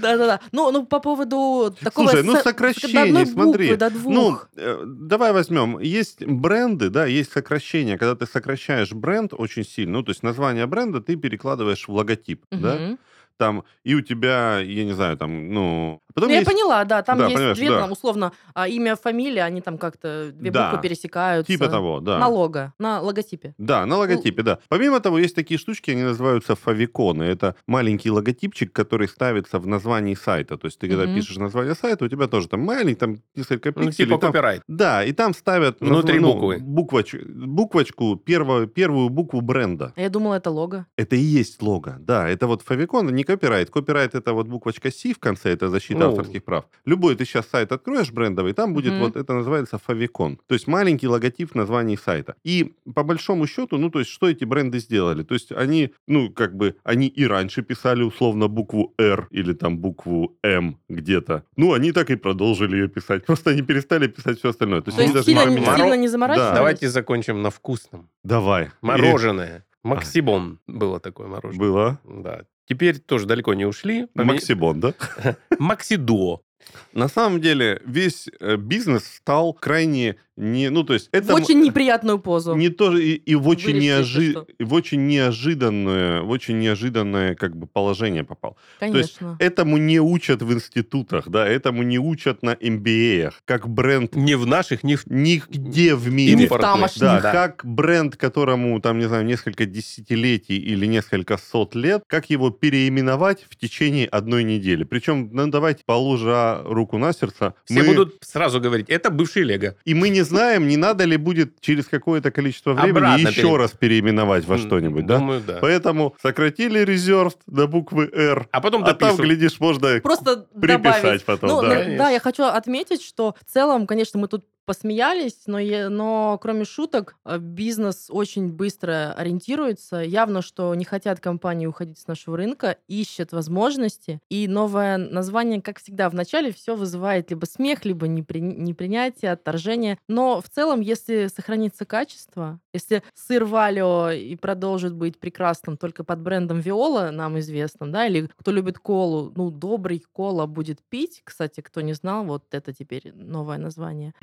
Да-да-да. 0.00 0.40
Ну, 0.52 0.70
ну, 0.70 0.86
по 0.86 1.00
поводу 1.00 1.74
такого... 1.82 2.08
Слушай, 2.08 2.24
ну 2.24 2.34
со- 2.36 2.42
сокращений, 2.42 2.92
до 2.94 3.02
одной 3.02 3.26
смотри. 3.26 3.76
буквы. 3.76 4.12
Ну, 4.12 4.38
э, 4.56 4.82
давай 4.86 5.32
возьмем. 5.32 5.78
Есть 5.78 6.24
бренды, 6.24 6.90
да, 6.90 7.06
есть 7.06 7.32
сокращения. 7.32 7.98
Когда 7.98 8.14
ты 8.14 8.26
сокращаешь 8.30 8.92
бренд 8.92 9.32
очень 9.36 9.64
сильно, 9.64 9.98
ну, 9.98 10.02
то 10.02 10.10
есть 10.10 10.22
название 10.22 10.66
бренда 10.66 11.00
ты 11.00 11.16
перекладываешь 11.16 11.86
в 11.88 11.92
логотип, 11.92 12.44
да, 12.50 12.74
Мгм. 12.76 12.98
там, 13.36 13.64
и 13.84 13.94
у 13.94 14.00
тебя, 14.00 14.58
я 14.60 14.84
не 14.84 14.92
знаю, 14.92 15.16
там, 15.16 15.52
ну... 15.52 16.00
Потом 16.20 16.28
Ну, 16.28 16.34
я 16.34 16.40
есть 16.40 16.50
поняла, 16.50 16.84
да, 16.84 17.02
там 17.02 17.18
Да, 17.18 17.26
есть 17.28 17.58
две, 17.60 17.70
да. 17.70 17.80
там, 17.80 17.92
условно, 17.92 18.32
а, 18.54 18.68
имя, 18.68 18.94
фамилия, 18.96 19.44
они 19.44 19.60
там 19.60 19.78
как-то, 19.78 20.30
две 20.34 20.50
Да. 20.50 20.70
буквы 20.70 20.82
пересекаются. 20.88 21.52
типа 21.52 21.68
того, 21.68 22.00
да. 22.00 22.18
На 22.18 22.28
лого, 22.28 22.72
на 22.78 23.00
логотипе. 23.00 23.54
Да, 23.58 23.86
на 23.86 23.96
логотипе, 23.96 24.42
да. 24.42 24.58
Помимо 24.68 25.00
того, 25.00 25.18
есть 25.18 25.34
такие 25.34 25.58
штучки, 25.58 25.90
они 25.90 26.02
называются 26.02 26.54
фавиконы. 26.54 27.24
Это 27.24 27.54
маленький 27.66 28.10
логотипчик, 28.10 28.72
который 28.72 29.08
ставится 29.08 29.58
в 29.58 29.66
названии 29.66 30.14
сайта. 30.14 30.56
То 30.58 30.66
есть 30.66 30.78
ты 30.78 30.88
когда 30.88 31.04
Мгм. 31.06 31.14
пишешь 31.16 31.36
название 31.38 31.74
сайта, 31.74 32.04
у 32.04 32.08
тебя 32.08 32.26
тоже 32.26 32.48
там 32.48 32.60
маленький, 32.60 32.94
там 32.96 33.16
несколько 33.34 33.72
Ну, 33.74 33.86
пикселей. 33.86 34.06
типа 34.08 34.18
там- 34.18 34.32
копирайт. 34.32 34.62
Да, 34.68 35.04
и 35.04 35.12
там 35.12 35.34
ставят 35.34 35.80
Внутри 35.80 36.18
назв- 36.18 36.20
ну, 36.22 36.32
буквы. 36.34 36.58
буквоч- 36.60 37.24
буквочку, 37.46 38.16
первую, 38.16 38.66
первую 38.66 39.08
букву 39.08 39.40
бренда. 39.40 39.92
Я 39.96 40.08
думала, 40.08 40.34
это 40.34 40.50
лого. 40.50 40.86
Это 40.96 41.16
и 41.16 41.20
есть 41.20 41.62
лого. 41.62 41.96
Да, 42.00 42.28
это 42.28 42.46
вот 42.46 42.62
фавикон, 42.62 43.06
не 43.14 43.24
копирайт. 43.24 43.70
Копирайт 43.70 44.14
это 44.14 44.32
вот 44.32 44.46
буквочка 44.48 44.90
C 44.90 45.12
в 45.12 45.18
конце, 45.18 45.50
это 45.52 45.68
защита 45.68 46.00
Ну. 46.00 46.09
Авторских 46.10 46.44
прав. 46.44 46.64
Любой 46.84 47.14
ты 47.16 47.24
сейчас 47.24 47.46
сайт 47.48 47.72
откроешь 47.72 48.10
брендовый, 48.12 48.52
там 48.52 48.74
будет 48.74 48.92
Мгм. 48.92 49.02
вот, 49.02 49.16
это 49.16 49.32
называется 49.34 49.78
фавикон. 49.78 50.38
То 50.46 50.54
есть 50.54 50.66
маленький 50.66 51.08
логотип 51.08 51.52
в 51.52 51.54
названии 51.54 51.96
сайта. 51.96 52.34
И 52.44 52.74
по 52.94 53.02
большому 53.02 53.46
счету, 53.46 53.78
ну, 53.78 53.90
то 53.90 53.98
есть 54.00 54.10
что 54.10 54.28
эти 54.28 54.44
бренды 54.44 54.78
сделали? 54.78 55.22
То 55.22 55.34
есть 55.34 55.52
они, 55.52 55.92
ну, 56.06 56.30
как 56.30 56.54
бы, 56.56 56.76
они 56.84 57.06
и 57.06 57.26
раньше 57.26 57.62
писали 57.62 58.02
условно 58.02 58.48
букву 58.48 58.94
R 58.98 59.28
или 59.30 59.52
там 59.52 59.78
букву 59.78 60.36
M 60.42 60.78
где-то. 60.88 61.44
Ну, 61.56 61.72
они 61.72 61.92
так 61.92 62.10
и 62.10 62.16
продолжили 62.16 62.76
ее 62.76 62.88
писать. 62.88 63.26
Просто 63.26 63.50
они 63.50 63.62
перестали 63.62 64.06
писать 64.08 64.38
все 64.38 64.50
остальное. 64.50 64.80
То 64.82 64.88
есть 64.88 64.96
То 64.98 65.02
они 65.04 65.12
есть 65.12 65.14
даже 65.14 65.26
сильно, 65.26 65.44
поменяли. 65.44 65.76
сильно 65.80 65.94
не 65.96 66.08
заморачивались? 66.08 66.54
Давайте 66.54 66.88
закончим 66.88 67.42
на 67.42 67.50
вкусном. 67.50 68.08
Давай. 68.24 68.70
Мороженое. 68.82 69.64
Максибон 69.82 70.58
было 70.66 71.00
такое 71.00 71.26
мороженое. 71.28 71.58
Было. 71.66 71.98
Да. 72.04 72.42
Теперь 72.70 73.00
тоже 73.00 73.26
далеко 73.26 73.52
не 73.54 73.64
ушли. 73.66 74.06
Поме- 74.14 74.34
Максибон, 74.34 74.78
да? 74.78 74.94
Максидо. 75.58 76.42
На 76.92 77.08
самом 77.08 77.40
деле 77.40 77.80
весь 77.84 78.28
э, 78.40 78.56
бизнес 78.56 79.04
стал 79.04 79.52
крайне 79.52 80.16
не, 80.36 80.70
ну 80.70 80.84
то 80.84 80.94
есть 80.94 81.10
это 81.12 81.32
В 81.34 81.36
очень 81.36 81.60
неприятную 81.60 82.18
позу. 82.18 82.54
не 82.56 82.70
то 82.70 82.96
и, 82.96 83.10
и 83.12 83.34
в 83.34 83.46
очень 83.48 83.76
неожи- 83.78 84.46
и 84.58 84.64
в 84.64 84.72
очень 84.72 85.06
неожиданное, 85.06 86.22
в 86.22 86.30
очень 86.30 86.58
неожиданное 86.58 87.34
как 87.34 87.56
бы 87.56 87.66
положение 87.66 88.24
попал. 88.24 88.56
Конечно. 88.78 89.36
Этому 89.38 89.76
не 89.76 90.00
учат 90.00 90.40
в 90.40 90.50
институтах, 90.52 91.28
да, 91.28 91.46
этому 91.46 91.82
не 91.82 91.98
учат 91.98 92.42
на 92.42 92.54
MBA, 92.54 93.32
как 93.44 93.68
бренд 93.68 94.14
Не 94.14 94.34
в 94.36 94.46
наших, 94.46 94.82
не 94.82 94.96
в... 94.96 95.04
нигде 95.06 95.94
в 95.94 96.06
И 96.08 96.10
мире. 96.10 96.34
не 96.34 96.46
в 96.46 96.56
тамошних. 96.58 97.00
Да, 97.00 97.20
Да. 97.20 97.32
как 97.32 97.62
бренд, 97.66 98.16
которому, 98.16 98.80
там, 98.80 98.98
не 98.98 99.08
знаю, 99.08 99.26
несколько 99.26 99.66
десятилетий 99.66 100.56
или 100.58 100.86
несколько 100.86 101.36
сот 101.36 101.74
лет, 101.74 102.02
как 102.06 102.30
его 102.30 102.48
переименовать 102.50 103.44
в 103.50 103.56
течение 103.56 104.06
одной 104.06 104.44
недели. 104.44 104.84
Причем, 104.84 105.28
ну, 105.32 105.48
давайте, 105.48 105.82
положа 105.84 106.49
руку 106.64 106.98
на 106.98 107.12
сердце, 107.12 107.54
Все 107.64 107.80
мы- 107.80 107.86
будут 107.86 108.16
сразу 108.22 108.60
говорить, 108.60 108.88
это 108.88 109.10
бывший 109.10 109.42
Лего. 109.44 109.74
и 109.84 109.94
мы 109.94 110.08
не 110.10 110.22
знаем, 110.22 110.68
не 110.68 110.76
надо 110.76 111.04
ли 111.04 111.16
будет 111.16 111.60
через 111.60 111.86
какое-то 111.86 112.30
количество 112.30 112.72
времени 112.72 112.90
Обратно 112.98 113.28
еще 113.28 113.42
пере- 113.42 113.56
раз 113.56 113.70
переименовать 113.72 114.44
во 114.46 114.58
что-нибудь, 114.58 115.06
да? 115.06 115.18
Думаю, 115.18 115.40
да. 115.46 115.58
Поэтому 115.60 116.14
сократили 116.22 116.80
резерв 116.80 117.34
до 117.46 117.66
буквы 117.66 118.10
«Р», 118.12 118.48
А 118.52 118.60
потом 118.60 118.84
а 118.84 118.94
там, 118.94 119.16
глядишь, 119.16 119.60
можно 119.60 120.00
Просто 120.00 120.46
приписать 120.60 121.02
добавить. 121.02 121.24
потом, 121.24 121.48
Ну, 121.50 121.62
да. 121.62 121.84
да, 121.98 122.10
я 122.10 122.20
хочу 122.20 122.44
отметить, 122.44 123.02
что 123.02 123.34
в 123.46 123.52
целом, 123.52 123.86
конечно, 123.86 124.18
мы 124.20 124.28
тут 124.28 124.44
посмеялись, 124.70 125.48
но, 125.48 125.58
я- 125.58 125.90
но 125.90 126.38
кроме 126.40 126.64
шуток, 126.64 127.16
э, 127.24 127.38
бизнес 127.38 128.06
очень 128.08 128.52
быстро 128.52 129.12
ориентируется. 129.14 129.96
Явно, 129.96 130.42
что 130.42 130.72
не 130.76 130.84
хотят 130.84 131.18
компании 131.18 131.66
уходить 131.66 131.98
с 131.98 132.06
нашего 132.06 132.36
рынка, 132.36 132.76
ищут 132.86 133.32
возможности. 133.32 134.20
И 134.28 134.46
новое 134.46 134.96
название, 134.96 135.60
как 135.60 135.80
всегда, 135.80 136.08
в 136.08 136.14
начале 136.14 136.52
все 136.52 136.76
вызывает 136.76 137.30
либо 137.30 137.46
смех, 137.46 137.84
либо 137.84 138.06
непри- 138.06 138.38
непринятие, 138.40 139.32
отторжение. 139.32 139.98
Но 140.06 140.40
в 140.40 140.48
целом, 140.48 140.82
если 140.82 141.26
сохранится 141.26 141.84
качество, 141.84 142.60
если 142.72 143.02
сыр 143.12 143.46
Валио 143.46 144.10
и 144.12 144.36
продолжит 144.36 144.94
быть 144.94 145.18
прекрасным 145.18 145.78
только 145.78 146.04
под 146.04 146.20
брендом 146.20 146.60
Виола, 146.60 147.10
нам 147.10 147.40
известным, 147.40 147.90
да, 147.90 148.06
или 148.06 148.30
кто 148.36 148.52
любит 148.52 148.78
колу, 148.78 149.32
ну, 149.34 149.50
добрый 149.50 150.04
кола 150.12 150.46
будет 150.46 150.78
пить. 150.88 151.22
Кстати, 151.24 151.60
кто 151.60 151.80
не 151.80 151.94
знал, 151.94 152.24
вот 152.24 152.44
это 152.52 152.72
теперь 152.72 153.12
новое 153.12 153.58
название. 153.58 154.14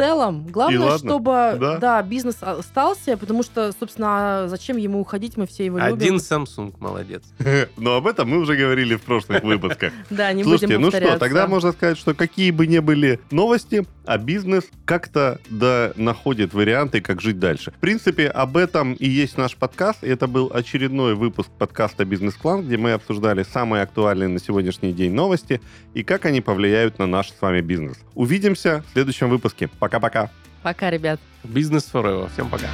Целом. 0.00 0.46
Главное, 0.48 0.98
чтобы 0.98 1.56
Да. 1.60 1.78
да. 1.78 2.02
бизнес 2.02 2.36
остался, 2.40 3.16
потому 3.16 3.42
что, 3.42 3.72
собственно, 3.78 4.46
зачем 4.48 4.76
ему 4.76 5.00
уходить, 5.00 5.36
мы 5.36 5.46
все 5.46 5.64
его 5.66 5.78
Один 5.78 5.96
любим. 5.96 6.16
Samsung 6.16 6.74
молодец. 6.78 7.22
Но 7.76 7.96
об 7.96 8.06
этом 8.06 8.28
мы 8.28 8.38
уже 8.38 8.56
говорили 8.56 8.96
в 8.96 9.02
прошлых 9.02 9.42
выпусках. 9.42 9.92
Да, 10.10 10.32
не 10.32 10.42
Слушайте, 10.42 10.78
будем 10.78 10.82
ну 10.82 10.90
что, 10.90 11.18
тогда 11.18 11.46
можно 11.46 11.72
сказать, 11.72 11.96
что 11.96 12.14
какие 12.14 12.50
бы 12.50 12.66
ни 12.66 12.78
были 12.78 13.20
новости, 13.30 13.86
а 14.04 14.18
бизнес 14.18 14.64
как-то 14.84 15.38
да 15.48 15.92
находит 15.96 16.52
варианты, 16.52 17.00
как 17.00 17.20
жить 17.20 17.38
дальше. 17.38 17.70
В 17.70 17.80
принципе, 17.80 18.28
об 18.28 18.56
этом 18.56 18.94
и 18.94 19.08
есть 19.08 19.38
наш 19.38 19.56
подкаст. 19.56 20.02
И 20.02 20.08
это 20.08 20.26
был 20.26 20.50
очередной 20.52 21.14
выпуск 21.14 21.48
подкаста 21.58 22.04
«Бизнес-клан», 22.04 22.62
где 22.66 22.76
мы 22.76 22.92
обсуждали 22.92 23.44
самые 23.44 23.82
актуальные 23.82 24.28
на 24.28 24.40
сегодняшний 24.40 24.92
день 24.92 25.12
новости 25.12 25.60
и 25.94 26.02
как 26.02 26.24
они 26.24 26.40
повлияют 26.40 26.98
на 26.98 27.06
наш 27.06 27.30
с 27.30 27.40
вами 27.40 27.60
бизнес. 27.60 27.98
Увидимся 28.14 28.84
в 28.90 28.92
следующем 28.92 29.28
выпуске. 29.28 29.68
Пока-пока. 29.90 30.30
Пока, 30.62 30.88
ребят. 30.88 31.18
Бизнес 31.42 31.90
forever. 31.92 32.30
Всем 32.32 32.48
пока. 32.48 32.68